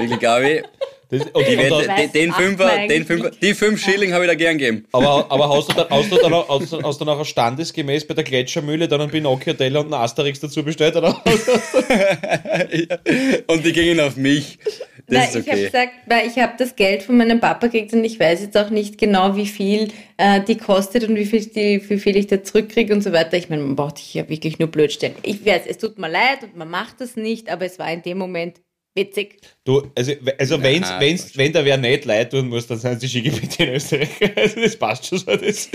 [0.00, 0.62] wirklich Gabi.
[1.08, 4.34] Das, und, Die Wette, den, den Fünfer, den Fünfer, die 5 Schilling habe ich da
[4.34, 4.86] gern gegeben.
[4.90, 8.08] aber, aber hast du dann, hast du dann, auch- hast du, hast du nachher standesgemäß
[8.08, 10.96] bei der Gletschermühle dann einen Pinocchio-Teller und einen Asterix dazu bestellt?
[10.96, 11.22] Oder?
[13.46, 14.58] Und die gingen auf mich.
[15.08, 15.66] Nein, ist ich habe okay.
[15.66, 18.70] gesagt, weil ich habe das Geld von meinem Papa gekriegt und ich weiß jetzt auch
[18.70, 22.42] nicht genau, wie viel äh, die kostet und wie viel, die, wie viel ich da
[22.42, 23.36] zurückkriege und so weiter.
[23.36, 25.14] Ich meine, man braucht sich ja wirklich nur blöd stellen.
[25.22, 28.02] Ich weiß, es tut mir leid und man macht das nicht, aber es war in
[28.02, 28.60] dem Moment
[28.96, 29.38] witzig.
[29.64, 33.02] Du, also, also wenn's, Nein, wenn's, wenn da wer nicht leid tun muss, dann sind
[33.02, 34.08] die Skigebiete in Österreich.
[34.36, 35.34] Also das passt schon so.
[35.36, 35.68] Das,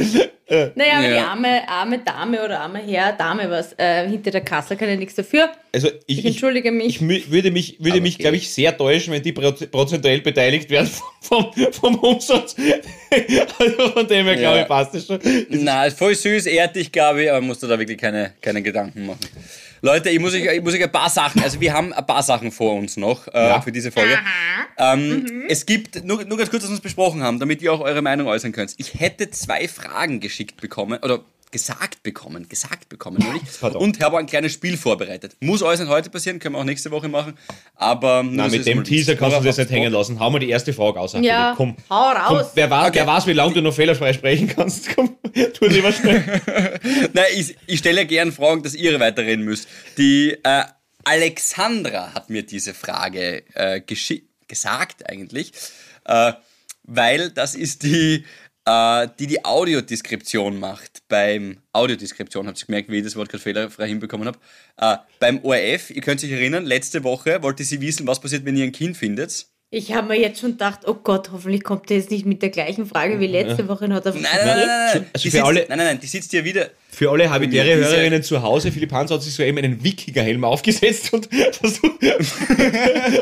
[0.48, 1.10] äh, Naja, aber Ja.
[1.14, 4.96] die arme, arme Dame oder arme Herr, Dame was, äh, hinter der Kasse kann ja
[4.96, 5.50] nichts dafür.
[5.74, 6.88] also ich, Ich entschuldige mich.
[6.88, 8.24] Ich, mü- würde mich, würde Aber mich okay.
[8.24, 10.90] glaube ich, sehr täuschen, wenn die proz- prozentuell beteiligt werden
[11.22, 12.56] vom, vom Umsatz.
[13.60, 14.62] also von dem her, glaube Ja.
[14.64, 15.20] ich, passt das schon.
[15.50, 19.06] Na, ist voll süß, ehrt dich, Gabi, aber musst du da wirklich keine, keine Gedanken
[19.06, 19.20] machen.
[19.84, 22.22] Leute, ich muss euch, ich muss euch ein paar Sachen, also wir haben ein paar
[22.22, 23.62] Sachen vor uns noch äh, Ja.
[23.62, 24.18] für diese Folge.
[24.78, 27.82] Ähm, Es gibt, nur, nur ganz kurz, dass wir es besprochen haben, damit ihr auch
[27.82, 28.76] eure Meinung äußern könnt.
[28.78, 33.24] Ich hätte zwei Fragen geschickt bekommen, oder gesagt bekommen, gesagt bekommen,
[33.74, 35.36] und habe ein kleines Spiel vorbereitet.
[35.42, 37.38] Muss alles nicht heute passieren, können wir auch nächste Woche machen,
[37.76, 38.24] aber...
[38.36, 40.20] dass mit dem Teaser kannst du das nicht hängen lassen.
[40.20, 41.14] Hau mal die erste Frage aus.
[41.22, 41.54] Ja.
[41.58, 41.76] Komm.
[41.90, 42.52] hau Komm, raus.
[42.56, 43.00] wer, weiß, Okay.
[43.00, 44.96] wer weiß, wie lange du noch fehlerfrei sprechen kannst.
[44.96, 45.18] Komm,
[45.54, 46.24] tu lieber schnell.
[47.14, 49.68] Nein, ich, ich stelle ja gern Fragen, dass ihr weiterreden müsst.
[49.98, 50.64] Die äh,
[51.04, 55.52] Alexandra hat mir diese Frage äh, gesagt eigentlich,
[56.06, 56.34] äh,
[56.84, 58.26] weil das ist die,
[58.66, 61.04] äh, die die Audiodeskription macht.
[61.08, 64.40] Beim Audiodeskription, habt ihr gemerkt, wie ich das Wort gerade fehlerfrei hinbekommen habe.
[64.78, 68.56] Äh, beim ORF, ihr könnt euch erinnern, letzte Woche wollte sie wissen, was passiert, wenn
[68.58, 69.48] ihr ein Kind findet.
[69.74, 72.50] Ich habe mir jetzt schon gedacht, oh Gott, hoffentlich kommt er jetzt nicht mit der
[72.50, 75.06] gleichen Frage wie letzte Woche und hat Nein, nein, nein, nein, nein.
[75.16, 78.22] Die für sitzt, alle- nein, nein, nein, die sitzt ja wieder, Für alle habitäre Hörerinnen
[78.22, 82.04] zu Hause, Philipp Hans hat sich so eben einen Wikingerhelm aufgesetzt und, versucht,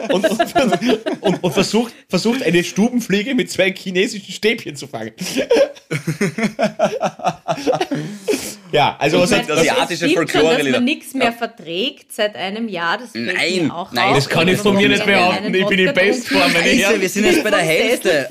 [0.10, 5.12] und, und, und, und versucht, versucht, eine Stubenfliege mit zwei chinesischen Stäbchen zu fangen.
[8.72, 12.12] ja, also was Ich hat, was, das asiatische stimmt schon, dass man nichts mehr verträgt
[12.12, 12.98] seit einem Jahr.
[12.98, 15.54] Das Nein, auch nein, das kann ich von mir nicht behaupten.
[15.54, 18.28] Ich bin in Bestform, wir sind jetzt bei der Hälfte.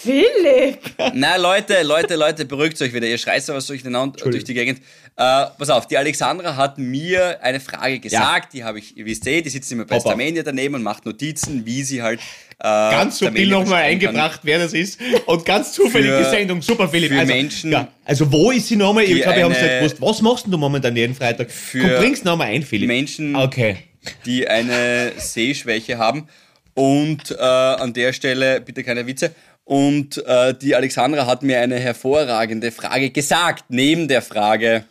[0.00, 0.78] Philipp!
[1.14, 3.06] Na, Leute, Leute, Leute, beruhigt euch wieder.
[3.06, 4.78] Ihr schreist was durcheinander durch die Gegend.
[5.16, 9.16] Äh, pass auf, die Alexandra hat mir eine Frage gesagt, die habe ich, wie ihr
[9.16, 10.10] seht, die sitzt immer bei Hoppa.
[10.10, 12.20] Starmania daneben und macht Notizen, wie sie halt
[12.60, 15.00] äh, ganz subtil nochmal eingebracht, wer das ist.
[15.26, 16.62] Und ganz zufällig Für- die Sendung.
[16.62, 17.10] Super, Philipp.
[17.12, 19.04] für also, Menschen, ja, also wo ist sie nochmal?
[19.04, 19.96] Ich glaube, wir haben es nicht gewusst.
[20.00, 21.50] Was machst du momentan jeden Freitag?
[21.50, 22.86] Für Komm, bring's nochmal ein, Philipp.
[22.86, 23.78] Menschen, Okay.
[24.24, 26.28] die eine Sehschwäche haben.
[26.74, 29.34] Und äh, an der Stelle bitte keine Witze.
[29.68, 34.86] Und äh, die Alexandra hat mir eine hervorragende Frage gesagt, neben der Frage,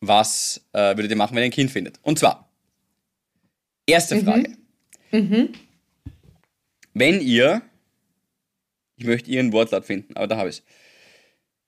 [0.00, 2.00] was äh, würdet ihr machen, wenn ihr ein Kind findet?
[2.02, 2.50] Und zwar,
[3.86, 4.56] erste Frage.
[6.92, 7.62] Wenn ihr,
[8.96, 10.62] ich möchte ihren Wortlaut finden, aber da habe ich es.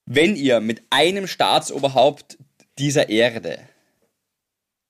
[0.04, 2.38] Wenn ihr mit einem Staatsoberhaupt
[2.80, 3.60] dieser Erde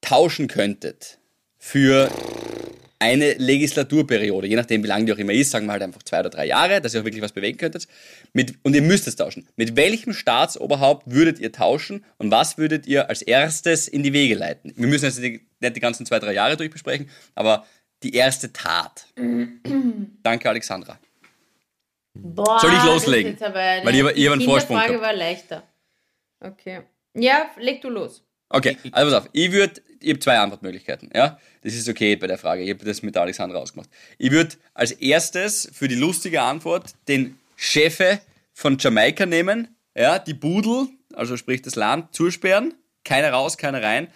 [0.01, 1.19] tauschen könntet
[1.59, 2.11] für
[3.03, 6.21] eine Legislaturperiode, je nachdem wie lang die auch immer ist, sagen wir halt einfach zwei
[6.21, 7.89] oder drei Jahre, dass ihr auch wirklich was bewegen könntet.
[8.33, 9.47] Mit, und ihr müsst es tauschen.
[9.57, 14.35] Mit welchem Staatsoberhaupt würdet ihr tauschen und was würdet ihr als erstes in die Wege
[14.35, 14.73] leiten?
[14.77, 15.43] Wir müssen jetzt nicht
[15.77, 17.67] die ganzen zwei, drei Jahre durchbesprechen, aber
[18.03, 19.07] die erste Tat.
[20.23, 20.99] Danke, Alexandra.
[22.15, 23.33] Boah, Soll ich das ist loslegen?
[23.33, 25.01] jetzt aber eine- Weil ihr- ihr einen Vorsprung gehabt.
[25.01, 25.63] war leichter.
[26.41, 26.81] Okay.
[27.15, 28.23] Ja, leg du los.
[28.51, 29.31] Okay, also pass auf.
[29.33, 31.39] Ich würde, ich habe zwei Antwortmöglichkeiten, ja.
[31.63, 32.63] Das ist okay bei der Frage.
[32.63, 33.89] Ich habe das mit Alexandra ausgemacht.
[34.19, 38.21] Ich würde als erstes für die lustige Antwort den Chefe
[38.53, 44.09] von Jamaika nehmen, ja, die Budel, also sprich das Land, zusperren, keiner raus, keiner rein.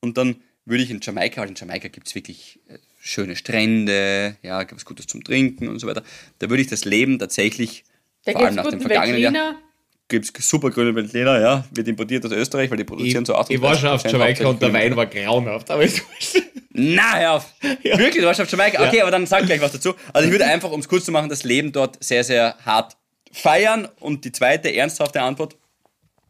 [0.00, 4.36] Und dann würde ich in Jamaika, weil in Jamaika gibt es wirklich äh, schöne Strände,
[4.42, 6.02] ja, gibt es Gutes zum Trinken und so weiter.
[6.38, 7.84] Da würde ich das Leben tatsächlich,
[8.24, 9.65] Da vor allem nach dem vergangenen Jahr, Veltliner.
[10.08, 13.34] Gibt es super grüne Veltliner, ja, wird importiert aus Österreich, weil die Ich, produzieren so
[13.34, 15.70] 38 ich war schon auf Jamaika und der Wein war grauenhaft.
[15.70, 16.42] Aber wurscht.
[16.70, 17.54] Na, hör auf.
[17.82, 18.86] Wirklich, du warst auf Jamaika?
[18.86, 19.94] Okay, aber dann sag gleich was dazu.
[20.12, 22.96] Also ich würde einfach, um es kurz zu machen, das Leben dort sehr, sehr hart
[23.32, 23.88] feiern.
[23.98, 25.56] Und die zweite ernsthafte Antwort,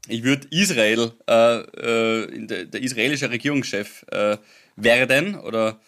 [0.08, 4.36] ich würde Israel, äh, äh, der, der israelische Regierungschef äh,
[4.76, 5.80] werden oder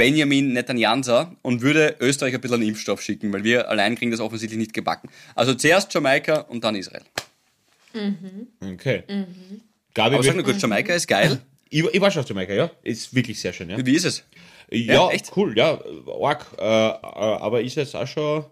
[0.00, 4.20] Benjamin Netanyahu und würde Österreich ein bisschen einen Impfstoff schicken, weil wir allein kriegen das
[4.20, 5.10] offensichtlich nicht gebacken.
[5.34, 7.02] Also zuerst Jamaika und dann Israel.
[8.60, 9.02] Okay.
[9.94, 11.40] Gabi, Aber sag nur kurz, Jamaika ist geil.
[11.68, 12.70] ich, ich war schon auf Jamaika, ja.
[12.82, 13.84] Ist wirklich sehr schön, ja.
[13.84, 14.24] Wie ist es?
[14.70, 15.32] Ja, echt?
[15.36, 15.78] cool, ja,
[16.22, 16.46] arg.
[16.58, 18.44] Äh, äh, aber ist jetzt auch schon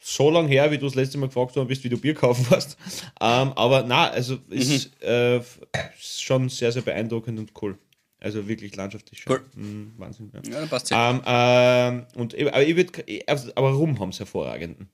[0.00, 2.44] so lang her, wie du das letzte Mal gefragt worden bist, wie du Bier kaufen
[2.50, 2.76] warst.
[3.20, 5.06] Ähm, aber na, also ist Mhm.
[5.06, 7.78] äh, ist schon sehr, sehr beeindruckend und cool.
[8.22, 9.32] Also wirklich landschaftlich schön.
[9.32, 9.42] Cool.
[9.56, 10.30] Mhm, Wahnsinn.
[10.32, 10.40] Ja.
[10.52, 10.96] Ja, dann passt sehr.
[10.96, 14.88] Ähm, ähm, und aber ich würde, also, aber Rum haben es hervorragenden.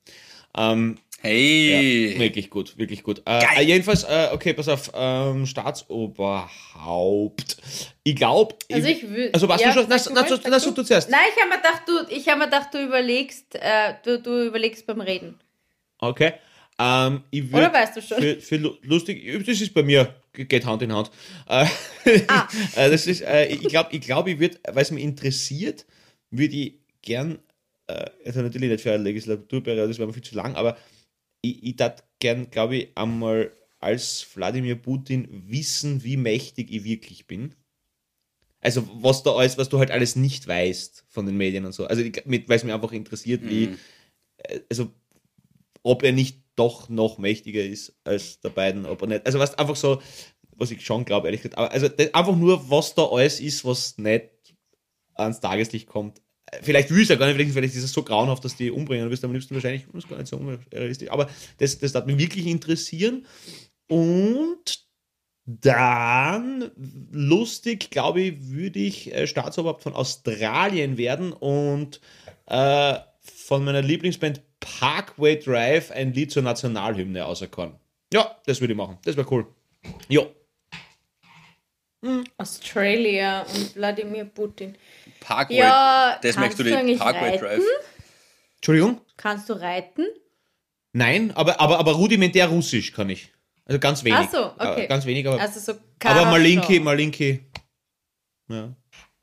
[0.56, 2.12] Ähm, Hey.
[2.12, 3.22] ja, wirklich gut, wirklich gut.
[3.26, 7.56] Äh, äh, jedenfalls, äh, okay, pass auf, ähm, Staatsoberhaupt.
[8.04, 9.34] Ich glaube, Also ich würde.
[9.34, 10.14] also warst ja, du schon, na, sag
[10.48, 11.10] na, so du zuerst.
[11.10, 14.46] Nein, ich habe mir gedacht, du, ich habe mir gedacht, du überlegst, äh, du, du
[14.46, 15.40] überlegst beim Reden.
[15.98, 16.34] Okay.
[16.80, 18.18] Ähm, ich würd Oder weißt du schon?
[18.18, 21.10] Für, für lu- lustig, das ist bei mir, geht Hand in Hand.
[21.48, 21.66] Äh,
[22.28, 22.48] Ah.
[22.76, 25.84] äh, das ist, äh, ich glaube, ich, glaub, ich würde, weil es mich interessiert,
[26.30, 27.38] würde ich gern,
[27.88, 30.76] äh, also natürlich nicht für eine Legislaturperiode, das wäre mir viel zu lang, aber
[31.42, 37.26] ich, ich tat gern, glaube ich, einmal als Wladimir Putin wissen, wie mächtig ich wirklich
[37.26, 37.54] bin.
[38.60, 41.86] Also was da alles, was du halt alles nicht weißt von den Medien und so.
[41.86, 43.76] Also weil es mich einfach interessiert, wie,
[44.38, 44.90] äh, also
[45.84, 49.26] ob er nicht doch noch mächtiger ist als der beiden, nicht.
[49.26, 50.00] Also was einfach so,
[50.56, 51.58] was ich schon glaube, ehrlich gesagt.
[51.58, 54.30] Aber also einfach nur, was da alles ist, was nicht
[55.14, 56.20] ans Tageslicht kommt.
[56.62, 59.04] Vielleicht will es ja gar nicht, vielleicht, vielleicht ist es so grauenhaft, dass die umbringen.
[59.04, 61.10] Du wirst am liebsten wahrscheinlich, das ist gar nicht so unrealistisch.
[61.10, 63.26] Aber das, das hat mich wirklich interessieren.
[63.86, 64.88] Und
[65.44, 66.70] dann,
[67.10, 72.00] lustig, glaube ich, würde ich äh, Staatsoberhaupt von Australien werden und
[72.46, 77.74] äh, von meiner Lieblingsband Parkway Drive ein Lied zur Nationalhymne auserkoren.
[78.12, 78.98] Ja, das würde ich machen.
[79.04, 79.46] Das wäre cool.
[80.08, 80.22] Ja.
[82.36, 84.76] Australia und Wladimir Putin.
[85.20, 85.56] Parkway.
[85.56, 87.40] Ja, das kannst merkst du eigentlich Parkway reiten?
[87.40, 87.62] Drive.
[88.56, 89.00] Entschuldigung?
[89.16, 90.06] Kannst du reiten?
[90.92, 93.30] Nein, aber, aber, aber rudimentär russisch kann ich.
[93.64, 94.18] Also ganz wenig.
[94.20, 94.86] Ach so, okay.
[94.86, 96.80] Ganz wenig, aber, Also so aber Malinki.
[96.80, 97.44] Malinki.
[98.48, 98.74] Ja.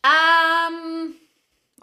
[0.05, 1.15] Um,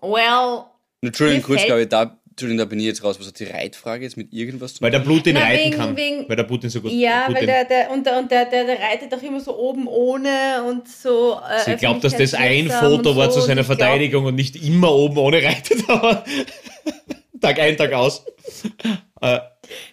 [0.01, 0.67] well,
[1.01, 3.21] Entschuldigung, kurz, glaube ich, da Entschuldigung, da bin ich jetzt raus.
[3.21, 5.97] Was hat die Reitfrage jetzt mit irgendwas zu Weil der Putin Na, reiten wegen- kann.
[5.97, 7.37] wegen- weil der Putin so gut Ja, Putin.
[7.37, 10.63] weil der, der, und, der, und der, der, der reitet doch immer so oben ohne
[10.67, 11.39] und so.
[11.67, 13.33] Äh, ich glaube, dass das ein Foto und war so.
[13.33, 16.25] zu Und seiner ich glaub, Verteidigung und nicht immer oben ohne reitet, aber
[17.41, 18.25] Tag ein, Tag aus.
[19.21, 19.39] Äh,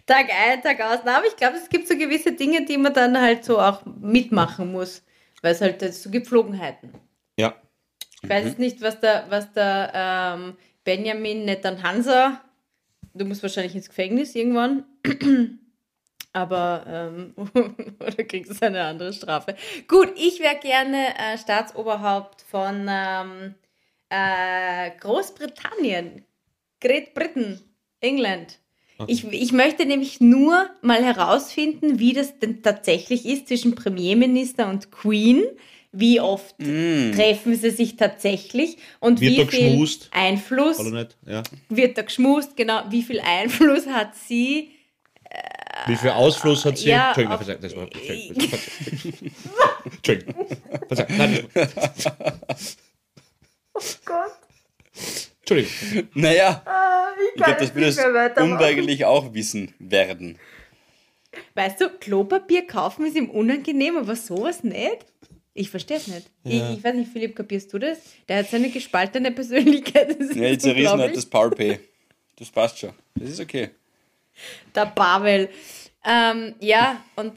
[0.06, 1.00] Tag ein, Tag aus.
[1.06, 3.82] Na, aber ich glaube, es gibt so gewisse Dinge, die man dann halt so auch
[4.02, 5.04] mitmachen muss.
[5.42, 6.92] Weil es halt so Gepflogenheiten.
[7.38, 7.54] ja.
[8.22, 8.50] Ich weiß Mhm.
[8.50, 10.58] jetzt nicht, was der, was der ähm,
[10.90, 12.42] Benjamin Netanhansa,
[13.14, 14.86] du musst wahrscheinlich ins Gefängnis irgendwann,
[16.34, 17.34] aber ähm,
[18.00, 19.56] oder kriegst du eine andere Strafe.
[19.88, 23.54] Gut, ich wäre gerne äh, Staatsoberhaupt von ähm,
[24.10, 26.26] äh, Großbritannien,
[26.82, 27.62] Great Britain,
[28.00, 28.58] England.
[29.06, 34.92] Ich, ich möchte nämlich nur mal herausfinden, wie das denn tatsächlich ist zwischen Premierminister und
[34.92, 35.44] Queen.
[35.92, 40.10] Wie oft treffen sie sich tatsächlich und Wird wie viel geschmust?
[40.14, 41.18] Einfluss Oder nicht?
[41.26, 41.42] Ja.
[41.70, 44.70] wird da geschmust, genau, wie viel Einfluss hat sie?
[45.88, 46.90] Wie viel Ausfluss hat sie?
[46.90, 47.84] Ja, Entschuldigung, auf- Verzeihung, das war.
[47.84, 49.32] Entschuldigung.
[49.86, 50.48] Entschuldigung.
[50.88, 51.18] Verzeihung.
[51.18, 52.78] Nein, das-
[53.74, 54.32] Oh Gott.
[55.40, 56.10] Entschuldigung.
[56.14, 57.98] Naja, Ah, ich glaube, das wird es
[58.44, 60.38] unweigerlich auch wissen werden.
[61.56, 65.06] Weißt du, Klopapier kaufen ist ihm unangenehm, aber sowas nicht?
[65.54, 66.30] Ich verstehe es nicht.
[66.44, 67.98] Ich, ich weiß nicht, Philipp, kapierst du das?
[68.28, 70.16] Der hat seine gespaltene Persönlichkeit.
[70.20, 71.80] Das Ja, die zerrissen hat das Power Pay.
[72.38, 72.94] Das passt schon.
[73.16, 73.72] Das ist okay.
[74.74, 75.50] Der Pavel.
[76.06, 77.34] Ähm, ja, und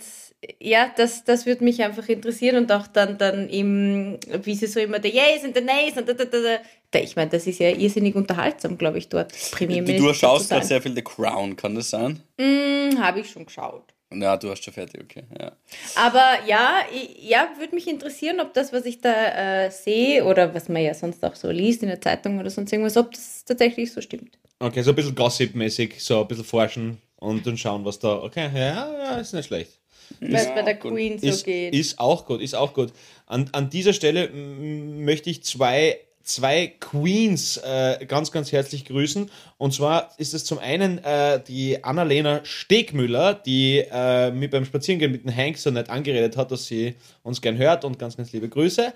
[0.61, 4.81] ja, das, das würde mich einfach interessieren und auch dann, dann im, wie sie so
[4.81, 6.39] immer der Yes und der Nays und da, da, da,
[6.93, 6.99] da.
[7.01, 10.67] Ich meine, das ist ja irrsinnig unterhaltsam, glaube ich, dort Du, Premierminister du schaust gerade
[10.67, 12.23] sehr viel The Crown, kann das sein?
[12.39, 13.92] Hm, Habe ich schon geschaut.
[14.21, 15.25] Ja, du hast schon fertig, okay.
[15.39, 15.53] Ja.
[15.97, 20.55] Aber ja, ich, ja, würde mich interessieren, ob das, was ich da äh, sehe oder
[20.55, 23.45] was man ja sonst auch so liest in der Zeitung oder sonst irgendwas, ob das
[23.45, 24.39] tatsächlich so stimmt.
[24.59, 28.23] Okay, so ein bisschen Gossip-mäßig, so ein bisschen forschen und dann schauen, was da.
[28.23, 29.79] Okay, ja, ja, ist nicht schlecht.
[30.21, 30.93] Weil es bei der gut.
[30.93, 31.75] Queen so ist, geht.
[31.75, 32.93] ist auch gut, ist auch gut.
[33.27, 39.31] An, an dieser Stelle möchte ich zwei, zwei Queens äh, ganz, ganz herzlich grüßen.
[39.59, 45.13] Und zwar ist es zum einen äh, die Annalena Stegmüller, die äh, mir beim Spazierengehen
[45.13, 48.33] mit dem Hank so nett angeredet hat, dass sie uns gern hört und ganz, ganz
[48.33, 48.93] liebe Grüße.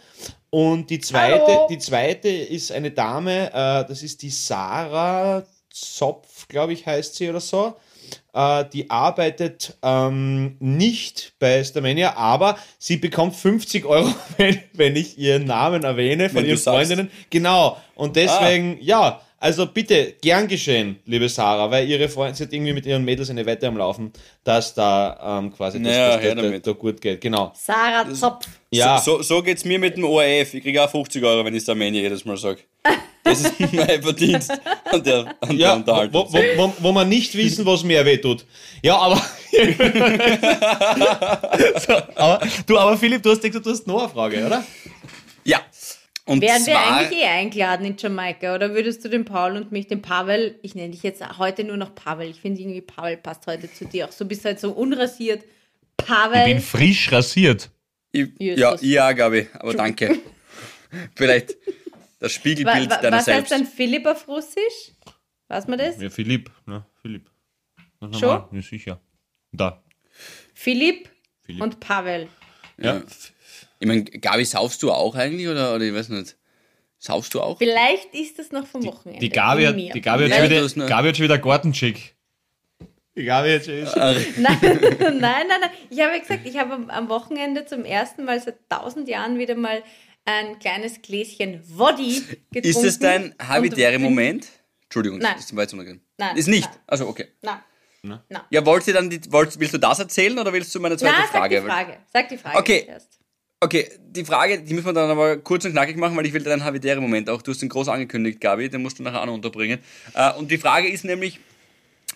[0.51, 1.67] Und die zweite, Hallo.
[1.69, 7.29] die zweite ist eine Dame, äh, das ist die Sarah Zopf, glaube ich, heißt sie
[7.29, 7.77] oder so.
[8.33, 15.19] Äh, die arbeitet ähm, nicht bei Starmania, aber sie bekommt 50 Euro, wenn, wenn ich
[15.19, 16.89] ihren Namen erwähne von Wenn ihren sagst.
[16.89, 17.11] Freundinnen.
[17.31, 17.77] Genau.
[17.95, 22.73] Und deswegen, ja, also bitte, gern geschehen, liebe Sarah, weil ihre Freundin, sie hat irgendwie
[22.73, 24.13] mit ihren Mädels eine Wette am Laufen,
[24.45, 27.21] dass da ähm, quasi das, Naja, das, das, da gut geht.
[27.21, 27.53] Genau.
[27.55, 28.47] Sarah Zopf.
[28.71, 28.99] Ja.
[28.99, 30.55] So, so, so geht's mir mit dem ORF.
[30.55, 32.61] Ich kriege auch 50 Euro, wenn ich Starmania jedes Mal sage.
[33.27, 34.51] Das ist mein Verdienst
[34.85, 36.15] an der, an der Ja, Unterhaltung.
[36.15, 38.45] wo, wo, wo, wo man nicht wissen, was mehr weh tut.
[38.83, 39.17] Ja, aber.
[41.81, 44.65] so, aber du, aber Philipp, du hast gesagt, du hast noch eine Frage, oder?
[45.45, 45.61] Ja.
[46.29, 49.71] Und Wären wir zwar, eigentlich eh eingeladen in Jamaika oder würdest du den Paul und
[49.71, 53.17] mich, den Pavel, ich nenne dich jetzt heute nur noch Pavel, ich finde irgendwie Pavel
[53.17, 55.45] passt heute zu dir auch so, bist halt so unrasiert.
[55.97, 57.71] Pavel, frisch rasiert.
[58.13, 60.19] ich, ja, ja, Gabi, aber danke.
[61.15, 61.55] Vielleicht
[62.19, 63.53] das wa, Spiegelbild wa, deiner was heißt selbst.
[63.53, 64.93] dann Philipp auf Russisch?
[65.49, 66.01] Weiß man das?
[66.01, 66.85] Ja, Philipp, ne?
[67.03, 67.31] Philipp.
[68.01, 68.45] Das Schon?
[68.53, 69.01] Ja, sicher.
[69.53, 69.83] Da.
[70.55, 71.09] Philipp,
[71.43, 71.63] Philipp.
[71.63, 72.29] und Pavel.
[72.79, 73.03] Ja.
[73.79, 75.49] Ich meine, Gabi, saufst du auch eigentlich?
[75.49, 76.37] Oder, oder ich weiß nicht.
[76.99, 77.59] Saufst du auch?
[77.59, 79.21] Vielleicht ist das noch vom Wochenende.
[79.21, 82.17] Die Gabi, hat, die Gabi, hat Ja, schon wieder, Gabi hat schon wieder Gartenchick.
[83.15, 83.75] Die Gabi hat schon
[84.43, 85.71] Nein, nein, nein, nein.
[85.91, 89.39] Ich habe ja gesagt, ich habe am- am Wochenende zum ersten Mal seit tausend Jahren
[89.39, 89.83] wieder mal
[90.27, 92.21] ein kleines Gläschen Woddy
[92.53, 92.69] getrunken.
[92.69, 94.47] Ist es dein habitäre Moment?
[94.85, 95.33] Entschuldigung, Nein.
[95.33, 96.01] das ist zum Weizen untergehen.
[96.19, 96.69] Nein, Ist nicht.
[96.69, 96.79] nein.
[96.87, 97.29] Also okay.
[97.43, 97.59] Nein.
[98.51, 101.15] Ja, wollt ihr dann die, wollt, willst du das erzählen oder willst du meine zweite
[101.15, 101.61] Nein, sag Frage?
[101.61, 101.97] die Frage.
[102.13, 102.85] Sag die Frage Okay.
[102.87, 103.19] erst.
[103.59, 106.43] Okay, die Frage, die müssen wir dann aber kurz und knackig machen, weil ich will
[106.43, 107.41] deinen habitäre Moment auch.
[107.41, 109.79] Du hast den groß angekündigt, Gabi, den musst du nachher auch noch unterbringen.
[110.15, 111.41] Äh, und die Frage ist nämlich,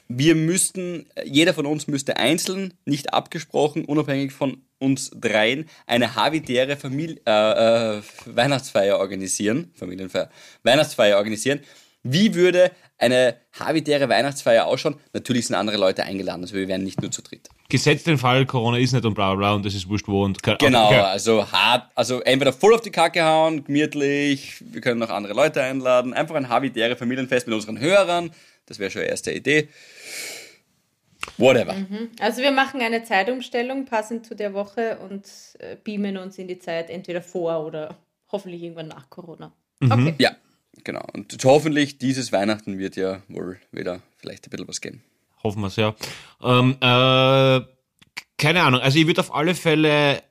[0.06, 6.76] wir müssten, jeder von uns müsste einzeln, nicht abgesprochen, unabhängig von uns dreien, eine habitäre
[6.76, 10.30] Familie, äh, äh, Weihnachtsfeier organisieren, Familienfeier,
[10.64, 11.60] Weihnachtsfeier organisieren.
[12.02, 14.96] Wie würde eine habitäre Weihnachtsfeier ausschauen?
[15.12, 17.48] Natürlich sind andere Leute eingeladen, also wir wären nicht nur zu dritt.
[17.68, 20.42] Gesetzt den Fall, Corona ist nicht und bla bla und das ist wurscht wo und
[20.42, 20.98] Genau, Okay.
[20.98, 25.62] also hart, also entweder voll auf die Kacke hauen, gemütlich, wir können noch andere Leute
[25.62, 28.30] einladen, einfach ein habitäre Familienfest mit unseren Hörern,
[28.66, 29.68] das wäre schon eine erste Idee.
[31.36, 31.74] Whatever.
[32.20, 35.24] Also wir machen eine Zeitumstellung passend zu der Woche und
[35.58, 37.96] äh, beamen uns in die Zeit entweder vor oder
[38.32, 39.52] hoffentlich irgendwann nach Corona.
[39.80, 39.92] Mhm.
[39.92, 40.14] Okay.
[40.18, 40.36] Ja,
[40.84, 41.04] Genau.
[41.12, 45.02] Und hoffentlich dieses Weihnachten wird ja wohl wieder vielleicht ein bisschen was gehen.
[45.42, 45.94] Hoffen wir es, ja.
[46.42, 47.66] Ähm, äh,
[48.36, 50.22] keine Ahnung, also ich würde auf alle Fälle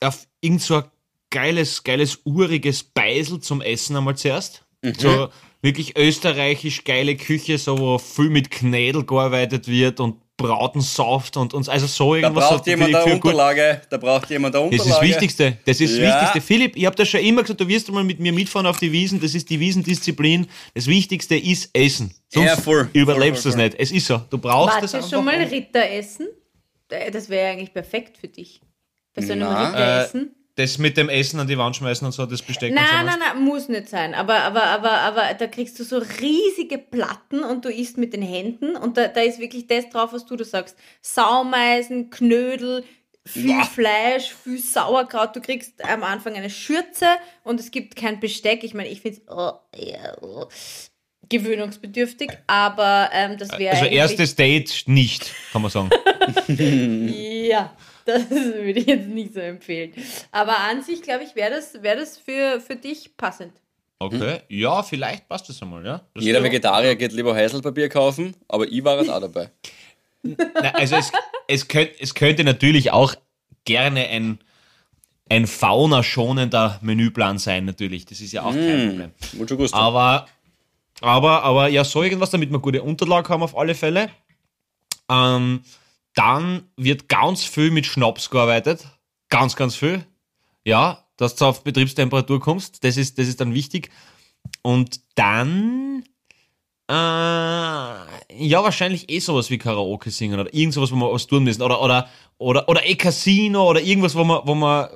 [0.00, 0.84] auf irgend so ein
[1.30, 4.64] geiles, geiles, uriges Beisel zum Essen einmal zuerst.
[4.98, 5.28] So
[5.62, 11.66] wirklich österreichisch geile Küche, so wo viel mit Knädel gearbeitet wird und Brautensaft und, und
[11.68, 12.48] also so Da irgendwas.
[12.50, 13.80] braucht so jemand eine für gut- Unterlage.
[13.88, 14.90] Da braucht jemand eine Das Unterlage.
[14.90, 15.58] ist das Wichtigste.
[15.64, 16.14] Das ist das Ja.
[16.14, 16.40] Wichtigste.
[16.42, 18.92] Philipp, ich habe das schon immer gesagt, du wirst mal mit mir mitfahren auf die
[18.92, 19.18] Wiesen.
[19.20, 20.46] Das ist die Wiesendisziplin.
[20.74, 22.12] Das Wichtigste ist Essen.
[22.28, 22.88] Sonst Ja, voll.
[22.92, 23.74] überlebst du es nicht.
[23.78, 24.18] Es ist so.
[24.30, 25.08] Du brauchst Wart das einfach.
[25.10, 26.28] schon mal Ritter essen?
[26.90, 28.60] Äh, Das wäre eigentlich perfekt für dich.
[29.14, 30.34] Bei so einem Na, Ritter äh, essen.
[30.56, 33.04] Das mit dem Essen an die Wand schmeißen und so, das Besteck und Nein, sowas.
[33.04, 34.14] nein, nein, muss nicht sein.
[34.14, 38.22] Aber, aber, aber, aber da kriegst du so riesige Platten und du isst mit den
[38.22, 40.76] Händen und da, da ist wirklich das drauf, was du da sagst.
[41.02, 42.84] Saumeisen, Knödel,
[43.26, 43.68] viel Wow.
[43.68, 45.36] Fleisch, viel Sauerkraut.
[45.36, 47.06] Du kriegst am Anfang eine Schürze
[47.44, 48.64] und es gibt kein Besteck.
[48.64, 50.46] Ich meine, ich finde es oh, eher, oh,
[51.28, 55.90] gewöhnungsbedürftig, aber ähm, das wäre Also erstes Date nicht, kann man sagen.
[57.48, 57.72] Ja,
[58.06, 59.92] das würde ich jetzt nicht so empfehlen.
[60.32, 63.52] Aber an sich, glaube ich, wäre das, wär das für, für dich passend.
[63.98, 66.02] Okay, ja, vielleicht passt das einmal, ja.
[66.14, 66.42] Das Jeder.
[66.42, 69.50] Vegetarier geht lieber Heißelpapier kaufen, aber ich war jetzt auch dabei.
[70.22, 71.12] Nein, also es,
[71.48, 73.14] es, könnt, es könnte natürlich auch
[73.64, 74.38] gerne ein,
[75.30, 78.04] ein faunaschonender Menüplan sein, natürlich.
[78.04, 79.10] Das ist ja auch kein Problem.
[79.32, 79.76] Mucho gusto.
[79.76, 80.26] Aber,
[81.00, 84.10] aber, aber ja, so irgendwas, damit wir gute Unterlagen haben auf alle Fälle.
[85.10, 85.62] Ähm,
[86.16, 88.84] dann wird ganz viel mit Schnaps gearbeitet.
[89.28, 90.04] Ganz, ganz viel.
[90.64, 92.82] Ja, dass du auf Betriebstemperatur kommst.
[92.82, 93.90] Das ist, das ist dann wichtig.
[94.62, 96.04] Und dann,
[96.90, 101.44] äh, ja, wahrscheinlich eh sowas wie Karaoke singen oder irgend sowas, wo wir was tun
[101.44, 101.62] müssen.
[101.62, 104.88] Oder, oder, oder, oder eh Casino oder irgendwas, wo man, wo man,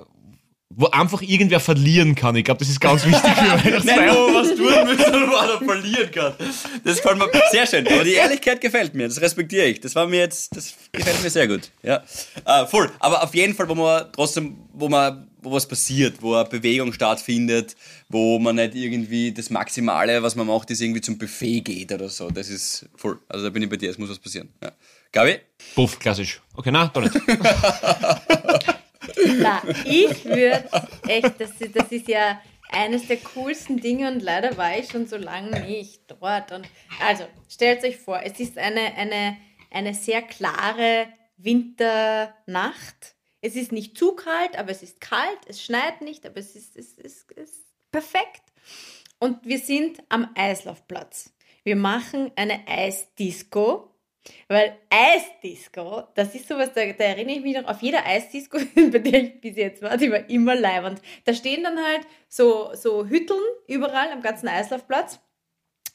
[0.73, 2.37] wo einfach irgendwer verlieren kann.
[2.37, 4.15] Ich glaube, das ist ganz wichtig für Nein, Weihnachtsfeier.
[4.15, 6.35] wo was tun müssen, wo er verlieren kann.
[6.85, 7.87] Das gefällt mir sehr schön.
[7.89, 9.09] Aber die Ehrlichkeit gefällt mir.
[9.09, 9.81] Das respektiere ich.
[9.81, 11.71] Das war mir jetzt, das gefällt mir sehr gut.
[11.83, 12.05] Ja,
[12.45, 12.91] äh, voll.
[13.01, 16.93] Aber auf jeden Fall, wo man trotzdem, wo man, wo was passiert, wo eine Bewegung
[16.93, 17.75] stattfindet,
[18.09, 22.09] wo man nicht irgendwie das Maximale, was man macht, ist irgendwie zum Buffet geht oder
[22.09, 22.31] so.
[22.31, 23.19] Das ist voll.
[23.29, 23.91] Also da bin ich bei dir.
[23.91, 24.51] Es muss was passieren.
[24.63, 24.71] Ja.
[25.11, 25.39] Gabi?
[25.75, 26.41] Puff, klassisch.
[26.55, 27.15] Okay, na, da nicht.
[29.39, 30.69] Na, ich würde
[31.09, 35.07] echt, das, ist- das ist ja eines der coolsten Dinge und leider war ich schon
[35.07, 36.53] so lange nicht dort.
[36.53, 36.69] Und
[37.01, 39.37] also, stellt euch vor, es ist eine, eine,
[39.71, 43.15] eine sehr klare Winternacht.
[43.43, 46.77] Es ist nicht zu kalt, aber es ist kalt, es schneit nicht, aber es ist,
[46.77, 48.43] es ist, es ist perfekt.
[49.19, 51.33] Und wir sind am Eislaufplatz.
[51.65, 53.90] Wir machen eine Eisdisco.
[54.49, 58.99] Weil Eisdisco, das ist sowas, da, da erinnere ich mich noch auf jeder Eisdisco, bei
[58.99, 61.01] der ich bis jetzt war, die war immer leibend.
[61.25, 65.21] Da stehen dann halt so, so Hütteln überall am ganzen Eislaufplatz.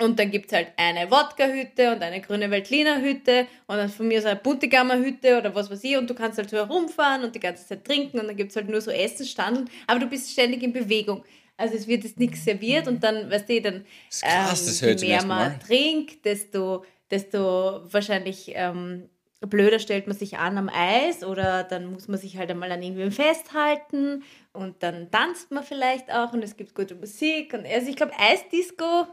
[0.01, 4.21] Und dann gibt es halt eine Wodka-Hütte und eine grüne Veltliner-Hütte und dann von mir
[4.21, 7.39] so eine Buntigammer-Hütte oder was weiß ich und du kannst halt so herumfahren und die
[7.39, 10.63] ganze Zeit trinken und dann gibt es halt nur so Essensstandeln, aber du bist ständig
[10.63, 11.23] in Bewegung.
[11.57, 15.25] Also es wird jetzt nichts serviert und dann, weißt du, dann krass, ähm, je mehr
[15.25, 19.09] man trinkt, desto, desto wahrscheinlich ähm,
[19.41, 22.81] blöder stellt man sich an am Eis oder dann muss man sich halt einmal an
[22.81, 27.89] irgendwem festhalten und dann tanzt man vielleicht auch und es gibt gute Musik und also
[27.89, 29.07] ich glaube Eisdisco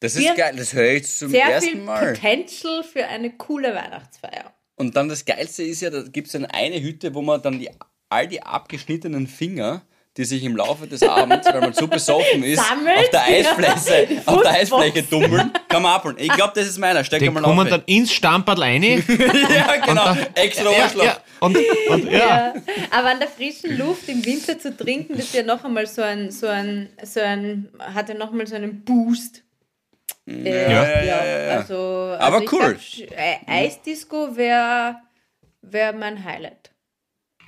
[0.00, 0.54] Das ist geil.
[0.56, 2.12] Das höre ich zum sehr ersten viel Mal.
[2.12, 4.52] Potential für eine coole Weihnachtsfeier.
[4.76, 7.58] Und dann das Geilste ist ja, da gibt es dann eine Hütte, wo man dann
[7.58, 7.70] die,
[8.08, 9.82] all die abgeschnittenen Finger,
[10.16, 12.98] die sich im Laufe des Abends, weil man so besoffen ist, Sammelt?
[12.98, 14.50] auf der Eisfläche, auf der.
[14.52, 16.16] Eisfläche dummeln, kann man abholen.
[16.18, 17.02] Ich glaube, das ist meiner.
[17.02, 18.82] Steck Die mal kommen dann ins Stamperl rein.
[19.08, 20.14] ja, genau.
[20.34, 21.04] Extra ja, Ohrschlag.
[21.06, 21.56] ja, und,
[21.88, 22.18] und, ja.
[22.18, 22.54] Ja.
[22.90, 26.02] Aber an der frischen Luft im Winter zu trinken, das ist ja noch einmal so
[26.02, 29.42] ein, so ein, so ein, hat ja noch mal so einen Boost.
[30.26, 30.70] Äh, Ja.
[30.70, 31.58] Ja, ja, ja, ja.
[31.58, 31.74] Also,
[32.18, 32.78] Aber also ich cool.
[33.08, 34.96] glaub, Eisdisco wäre
[35.62, 36.70] wär mein Highlight.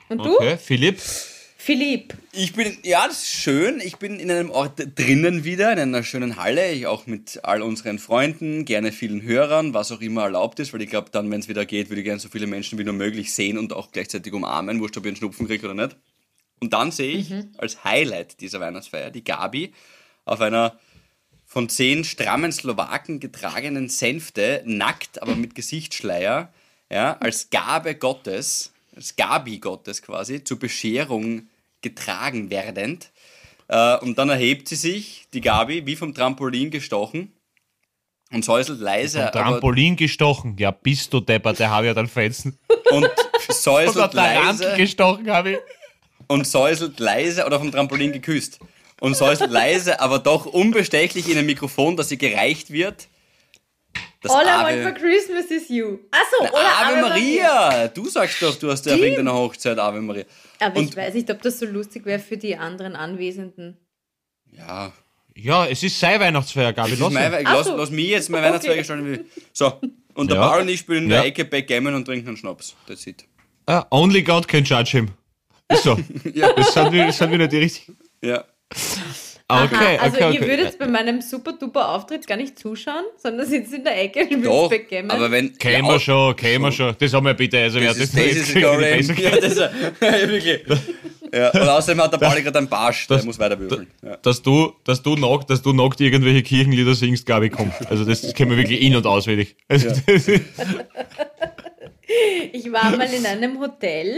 [0.09, 0.35] Und du?
[0.37, 1.01] Okay, Philipp.
[1.65, 2.13] Philipp.
[2.33, 3.81] Ich bin, ja, das ist schön.
[3.81, 6.73] Ich bin in einem Ort drinnen wieder, in einer schönen Halle.
[6.73, 10.83] Ich auch mit all unseren Freunden, gerne vielen Hörern, was auch immer erlaubt ist, weil
[10.83, 12.93] ich glaube, dann, wenn es wieder geht, würde ich gerne so viele Menschen wie nur
[12.93, 15.97] möglich sehen und auch gleichzeitig umarmen, wurscht, ob ich einen Schnupfen kriege oder nicht.
[16.61, 19.73] Und dann sehe ich als Highlight dieser Weihnachtsfeier die Gabi
[20.27, 20.79] auf einer
[21.47, 26.53] von zehn strammen Slowaken getragenen Sänfte, nackt, aber mit Gesichtsschleier,
[26.91, 31.49] ja, als Gabe Gottes, als Gabi Gottes quasi, zur Bescherung
[31.85, 33.13] getragen werdend.
[33.69, 37.33] Äh, und dann erhebt sie sich, die Gabi, wie vom Trampolin gestochen
[38.33, 40.57] und säuselt leise, aber, Trampolin gestochen.
[40.59, 42.59] Ja, bist du deppert, der habe ja dann Fetzen.
[42.91, 43.09] und
[43.49, 45.59] säuselt leise gestochen habe ich.
[46.27, 48.59] und säuselt leise oder vom Trampolin geküsst.
[49.01, 53.09] und sollst leise, aber doch unbestechlich in ein Mikrofon, das dir gereicht wird.
[54.25, 55.99] Das All I want Ave, for Christmas is you.
[56.11, 57.89] Achso, oder Ave Maria.
[57.89, 60.25] Du sagst doch, du hast ja wegen deiner Hochzeit Ave Maria.
[60.61, 63.77] Aber Und- ich weiß nicht, ob das so lustig wäre für die anderen Anwesenden.
[64.51, 64.93] Ja,
[65.37, 66.91] Ja, es ist sein Weihnachtsfeier, Gabi.
[66.93, 67.77] das ist Lass mein, lass, so.
[67.77, 69.25] lass mich jetzt mein Weihnachtsfeier gestalten.
[69.53, 69.81] So,
[70.15, 70.49] und der Ja.
[70.49, 71.25] Paul und ich spielen in der Ja.
[71.25, 72.75] Ecke Backgammon und trinken einen Schnaps.
[72.87, 73.25] That's it.
[73.67, 75.09] Ah, only God can judge him.
[75.69, 75.99] Ist so.
[76.35, 76.53] Ja.
[76.53, 77.99] Das sind, wieder- das sind wieder die richtigen.
[78.23, 78.45] Ja.
[79.55, 80.49] Ah, Okay, Aha, also okay, ihr okay.
[80.49, 84.45] würdet bei meinem super duper Auftritt gar nicht zuschauen, sondern sitzt in der Ecke und
[84.45, 85.11] Doch, Backgammon.
[85.11, 85.53] aber wenn...
[85.63, 86.95] Ja, wir schon, kennen wir schon.
[86.99, 87.59] Das haben wir bitte.
[87.59, 89.17] Also, wer Das ist Basic Scoring.
[89.19, 89.59] Ja, das ist,
[90.01, 90.61] ja, wirklich.
[91.33, 93.89] Ja, und außerdem hat der Pauli gerade einen Barsch, der Das- muss weiter würfeln.
[94.05, 94.17] Ja.
[94.19, 97.73] Dass du, dass du nackt, dass du nackt irgendwelche Kirchenlieder singst, Gabi, kommt.
[97.91, 99.57] Also das kennen wir wirklich in- und auswendig.
[99.69, 99.95] Also, Ja.
[100.07, 100.41] das ist-
[102.53, 104.15] Ich war mal in einem Hotel,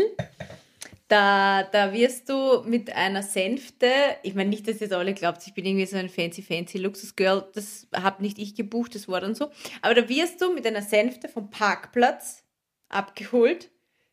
[1.09, 3.89] da, da wirst du mit einer Sänfte,
[4.23, 7.49] ich meine nicht, dass jetzt alle glaubt, ich bin irgendwie so ein fancy, fancy Luxusgirl,
[7.55, 9.51] das habe nicht ich gebucht, das war dann so,
[9.83, 12.45] aber da wirst du mit einer Sänfte vom Parkplatz
[12.89, 13.71] abgeholt,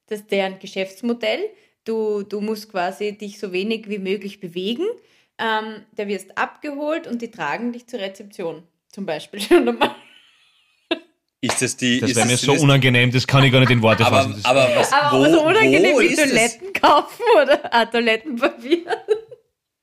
[0.07, 1.41] das ist deren Geschäftsmodell,
[1.83, 4.85] du, du musst quasi dich so wenig wie möglich bewegen,
[5.39, 9.95] ähm, da wirst abgeholt und die tragen dich zur Rezeption, zum Beispiel schon einmal.
[11.43, 11.99] Ist das die...
[11.99, 14.33] das ist wäre mir so unangenehm, das kann ich gar nicht in Worte aber, fassen.
[14.35, 16.29] Das- aber was, Aber wo, so unangenehm wo wie ist das?
[16.29, 18.85] Toiletten kaufen oder ah, Toilettenpapier.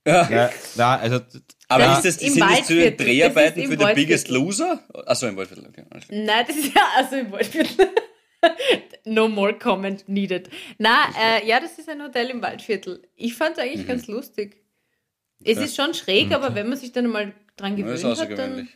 [0.06, 1.20] ja, na, also,
[1.68, 1.96] Aber Ja.
[1.98, 2.90] ist das, sind das zu.
[2.92, 4.28] Dreharbeiten für The Biggest.
[4.28, 4.82] Loser?
[5.06, 5.84] Achso, im Waldviertel, okay.
[6.11, 7.88] Nein, das ist ja, also im Waldviertel.
[9.04, 10.48] no more comment needed.
[10.78, 13.02] Na, äh, ja, das ist ein Hotel im Waldviertel.
[13.14, 13.70] Ich fand es Mhm.
[13.70, 14.56] eigentlich ganz lustig.
[15.44, 18.38] Es ist schon schräg, aber wenn man sich dann mal dran Ja, ist gewöhnt hat,
[18.38, 18.68] dann.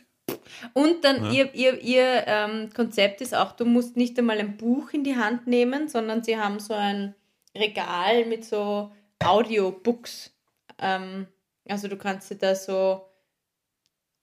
[0.73, 4.91] Und dann ihr, ihr, ihr ähm, Konzept ist auch, du musst nicht einmal ein Buch
[4.91, 7.15] in die Hand nehmen, sondern sie haben so ein
[7.55, 8.91] Regal mit so
[9.23, 10.31] Audiobooks.
[10.79, 11.27] Ähm,
[11.67, 13.01] also du kannst dir da so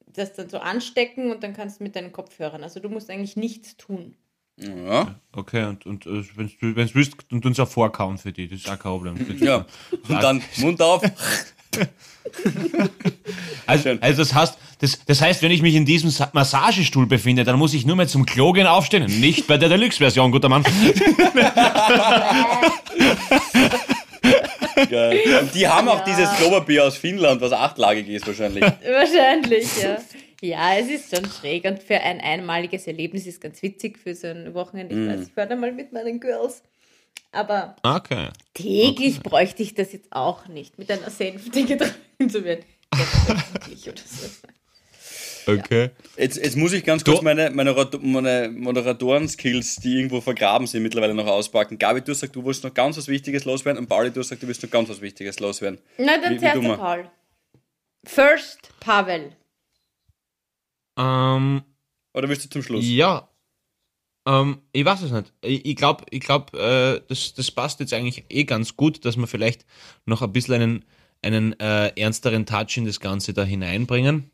[0.06, 2.62] das dann so anstecken und dann kannst du mit deinen Kopfhörern.
[2.62, 4.16] Also du musst eigentlich nichts tun.
[4.58, 5.18] Ja.
[5.32, 8.60] okay, und, und äh, wenn du wenn's willst, und uns auch vorkauen für die, das
[8.60, 9.38] ist auch kein Problem.
[9.38, 9.66] ja.
[10.08, 11.02] Und dann Mund auf.
[13.66, 17.44] Also, also das, heißt, das, das heißt, wenn ich mich in diesem Sa- Massagestuhl befinde,
[17.44, 19.04] dann muss ich nur mehr zum Klo gehen aufstehen.
[19.20, 20.64] Nicht bei der Deluxe-Version, guter Mann.
[24.90, 25.20] Geil.
[25.40, 28.62] Und die haben auch dieses Klopapier aus Finnland, was achtlagig ist wahrscheinlich.
[28.64, 29.96] Wahrscheinlich, ja.
[30.40, 34.26] Ja, es ist schon schräg und für ein einmaliges Erlebnis ist ganz witzig für so
[34.26, 34.94] ein Wochenende.
[34.94, 36.62] Ich weiß, ich war da mal mit meinen Girls.
[37.32, 38.28] Aber Okay.
[38.54, 42.64] täglich bräuchte ich das jetzt auch nicht, mit einer Sänfte getrunken zu werden.
[43.74, 43.90] So.
[45.46, 45.90] Okay.
[46.16, 51.14] Jetzt, jetzt muss ich ganz kurz meine, meine, meine Moderatoren-Skills, die irgendwo vergraben sind, mittlerweile
[51.14, 51.78] noch auspacken.
[51.78, 54.28] Gabi, du hast gesagt, du willst noch ganz was Wichtiges loswerden und Pauli, du hast
[54.28, 55.80] gesagt, du willst noch ganz was Wichtiges loswerden.
[55.98, 57.10] Na, dann zuerst Paul.
[58.04, 59.32] First Pavel.
[60.98, 61.62] Ähm,
[62.14, 62.84] Oder willst du zum Schluss?
[62.86, 63.28] ja.
[64.26, 65.32] Ähm, ich weiß es nicht.
[65.42, 69.16] Ich, ich glaube, ich glaub, äh, das, das passt jetzt eigentlich eh ganz gut, dass
[69.16, 69.64] wir vielleicht
[70.06, 70.84] noch ein bisschen einen,
[71.22, 74.30] einen äh, ernsteren Touch in das Ganze da hineinbringen.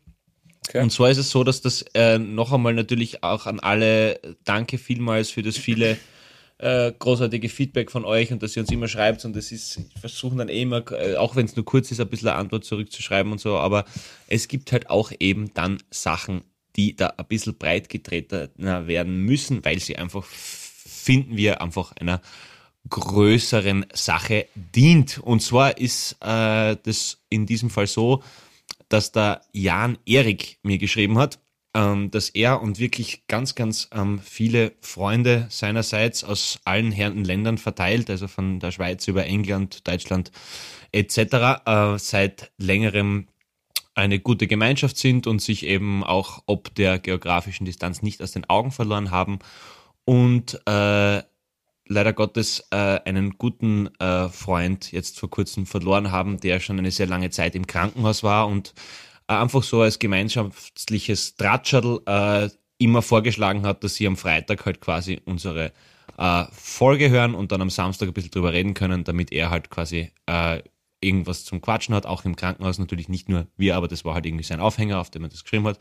[0.67, 0.81] Okay.
[0.81, 4.77] Und zwar ist es so, dass das äh, noch einmal natürlich auch an alle Danke
[4.77, 5.97] vielmals für das viele
[6.59, 9.99] äh, großartige Feedback von euch und dass ihr uns immer schreibt und das ist, ich
[9.99, 12.65] versuche dann eh immer, äh, auch wenn es nur kurz ist, ein bisschen eine Antwort
[12.65, 13.85] zurückzuschreiben und so, aber
[14.27, 16.41] es gibt halt auch eben dann Sachen,
[16.75, 22.21] die da ein bisschen breit getretener werden müssen, weil sie einfach, finden wir, einfach einer
[22.89, 25.19] größeren Sache dient.
[25.19, 28.23] Und zwar ist äh, das in diesem Fall so,
[28.87, 31.39] dass der Jan Erik mir geschrieben hat,
[31.75, 37.57] ähm, dass er und wirklich ganz, ganz ähm, viele Freunde seinerseits aus allen Herren Ländern
[37.57, 40.31] verteilt, also von der Schweiz über England, Deutschland
[40.91, 41.17] etc.,
[41.65, 43.27] äh, seit längerem
[43.99, 48.49] eine gute Gemeinschaft sind und sich eben auch ob der geografischen Distanz nicht aus den
[48.49, 49.39] Augen verloren haben
[50.05, 51.21] und äh,
[51.89, 56.91] leider Gottes äh, einen guten äh, Freund jetzt vor kurzem verloren haben, der schon eine
[56.91, 58.73] sehr lange Zeit im Krankenhaus war und
[59.27, 64.81] äh, einfach so als gemeinschaftliches Drahtschadel äh, immer vorgeschlagen hat, dass sie am Freitag halt
[64.81, 65.73] quasi unsere
[66.17, 69.69] äh, Folge hören und dann am Samstag ein bisschen drüber reden können, damit er halt
[69.69, 70.11] quasi
[71.01, 74.25] irgendwas zum Quatschen hat, auch im Krankenhaus natürlich nicht nur wir, aber das war halt
[74.25, 75.79] irgendwie sein Aufhänger, auf dem er das geschrieben hat.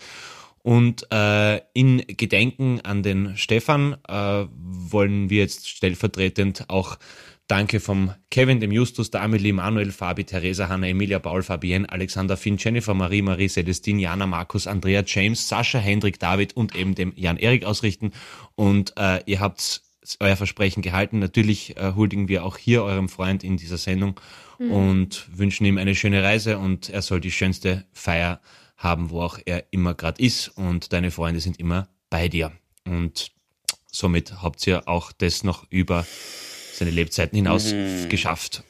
[0.62, 6.98] Und äh, in Gedenken an den Stefan äh, wollen wir jetzt stellvertretend auch
[7.46, 12.36] Danke vom Kevin, dem Justus, der Amelie, Manuel, Fabi, Theresa, Hanna, Emilia, Paul, Fabienne, Alexander,
[12.36, 17.14] Finn, Jennifer, Marie, Marie, Celestine, Jana, Markus, Andrea, James, Sascha, Hendrik, David und eben dem
[17.16, 18.12] Jan Erik ausrichten.
[18.54, 19.80] Und äh, ihr habt
[20.20, 21.18] euer Versprechen gehalten.
[21.18, 24.20] Natürlich äh, huldigen wir auch hier eurem Freund in dieser Sendung
[24.58, 28.40] und wünschen ihm eine schöne Reise und er soll die schönste Feier
[28.76, 32.52] haben, wo auch er immer gerade ist und deine Freunde sind immer bei dir.
[32.84, 33.30] Und
[33.90, 36.04] somit habt ihr auch das noch über
[36.72, 37.72] seine Lebzeiten hinaus
[38.08, 38.64] geschafft.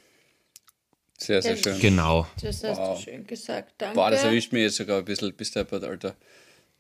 [1.19, 1.79] Sehr, sehr schön.
[1.81, 2.27] Genau.
[2.41, 2.99] Das hast Wow.
[2.99, 3.75] du schön gesagt.
[3.79, 3.95] Danke.
[3.97, 5.35] Boah, das erwischt mich jetzt sogar ein bisschen.
[5.35, 6.15] Bist du Alter.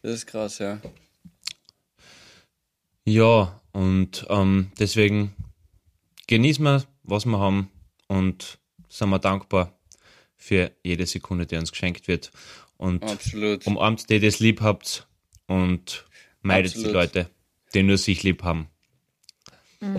[0.02, 0.80] Das ist krass, ja.
[3.04, 5.36] Ja, und ähm, deswegen
[6.26, 7.70] genießen wir, was wir haben
[8.08, 8.58] und
[8.88, 9.72] sind wir dankbar
[10.34, 12.32] für jede Sekunde, die uns geschenkt wird.
[12.76, 13.64] Und Absolut.
[13.68, 15.06] umarmt die, die es lieb habt
[15.46, 16.06] und
[16.42, 16.92] meidet die Absolut.
[16.92, 17.30] Leute,
[17.72, 18.66] die nur sich lieb haben.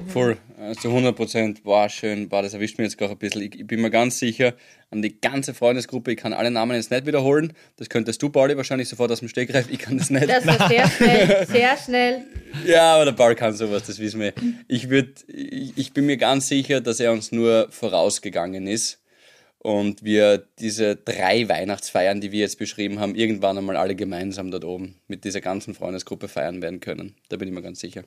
[0.08, 1.64] Voll, also 100 Prozent.
[1.64, 2.28] Boah, schön.
[2.28, 3.44] Boah, das erwischt mich jetzt gerade ein bisschen.
[3.44, 4.54] Ich, ich bin mir ganz sicher,
[4.92, 7.54] an die ganze Freundesgruppe, ich kann alle Namen jetzt nicht wiederholen.
[7.78, 9.70] Das könntest du, Pauli, wahrscheinlich sofort aus dem Stegreif.
[9.70, 10.28] Ich kann das nicht.
[10.28, 12.26] Das war sehr schnell, sehr schnell.
[12.66, 14.34] Ja, aber der Paul kann sowas, das wissen wir.
[14.68, 19.00] Ich, würd, ich, ich bin mir ganz sicher, dass er uns nur vorausgegangen ist
[19.60, 24.66] und wir diese drei Weihnachtsfeiern, die wir jetzt beschrieben haben, irgendwann einmal alle gemeinsam dort
[24.66, 27.16] oben mit dieser ganzen Freundesgruppe feiern werden können.
[27.30, 28.04] Da bin ich mir ganz sicher.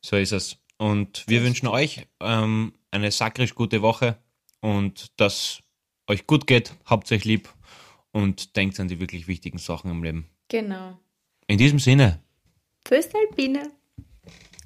[0.00, 0.56] So ist es.
[0.82, 4.16] Und wir wünschen euch ähm, eine sakrisch gute Woche
[4.60, 5.60] und dass
[6.08, 7.48] euch gut geht, habt euch lieb
[8.10, 10.26] und denkt an die wirklich wichtigen Sachen im Leben.
[10.48, 10.98] Genau.
[11.46, 12.18] In diesem Sinne,
[12.84, 13.70] Föstalpine.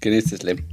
[0.01, 0.67] Genießt das Leben.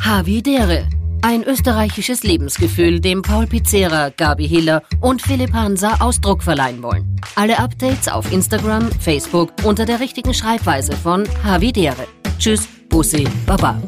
[0.00, 0.88] Havidere.
[1.22, 7.20] Ein österreichisches Lebensgefühl, dem Paul Pizzera, Gabi Hiller und Philipp Hansa Ausdruck verleihen wollen.
[7.36, 12.08] Alle Updates auf Instagram, Facebook unter der richtigen Schreibweise von Havidere.
[12.40, 13.80] Tschüss, Bussi, Baba.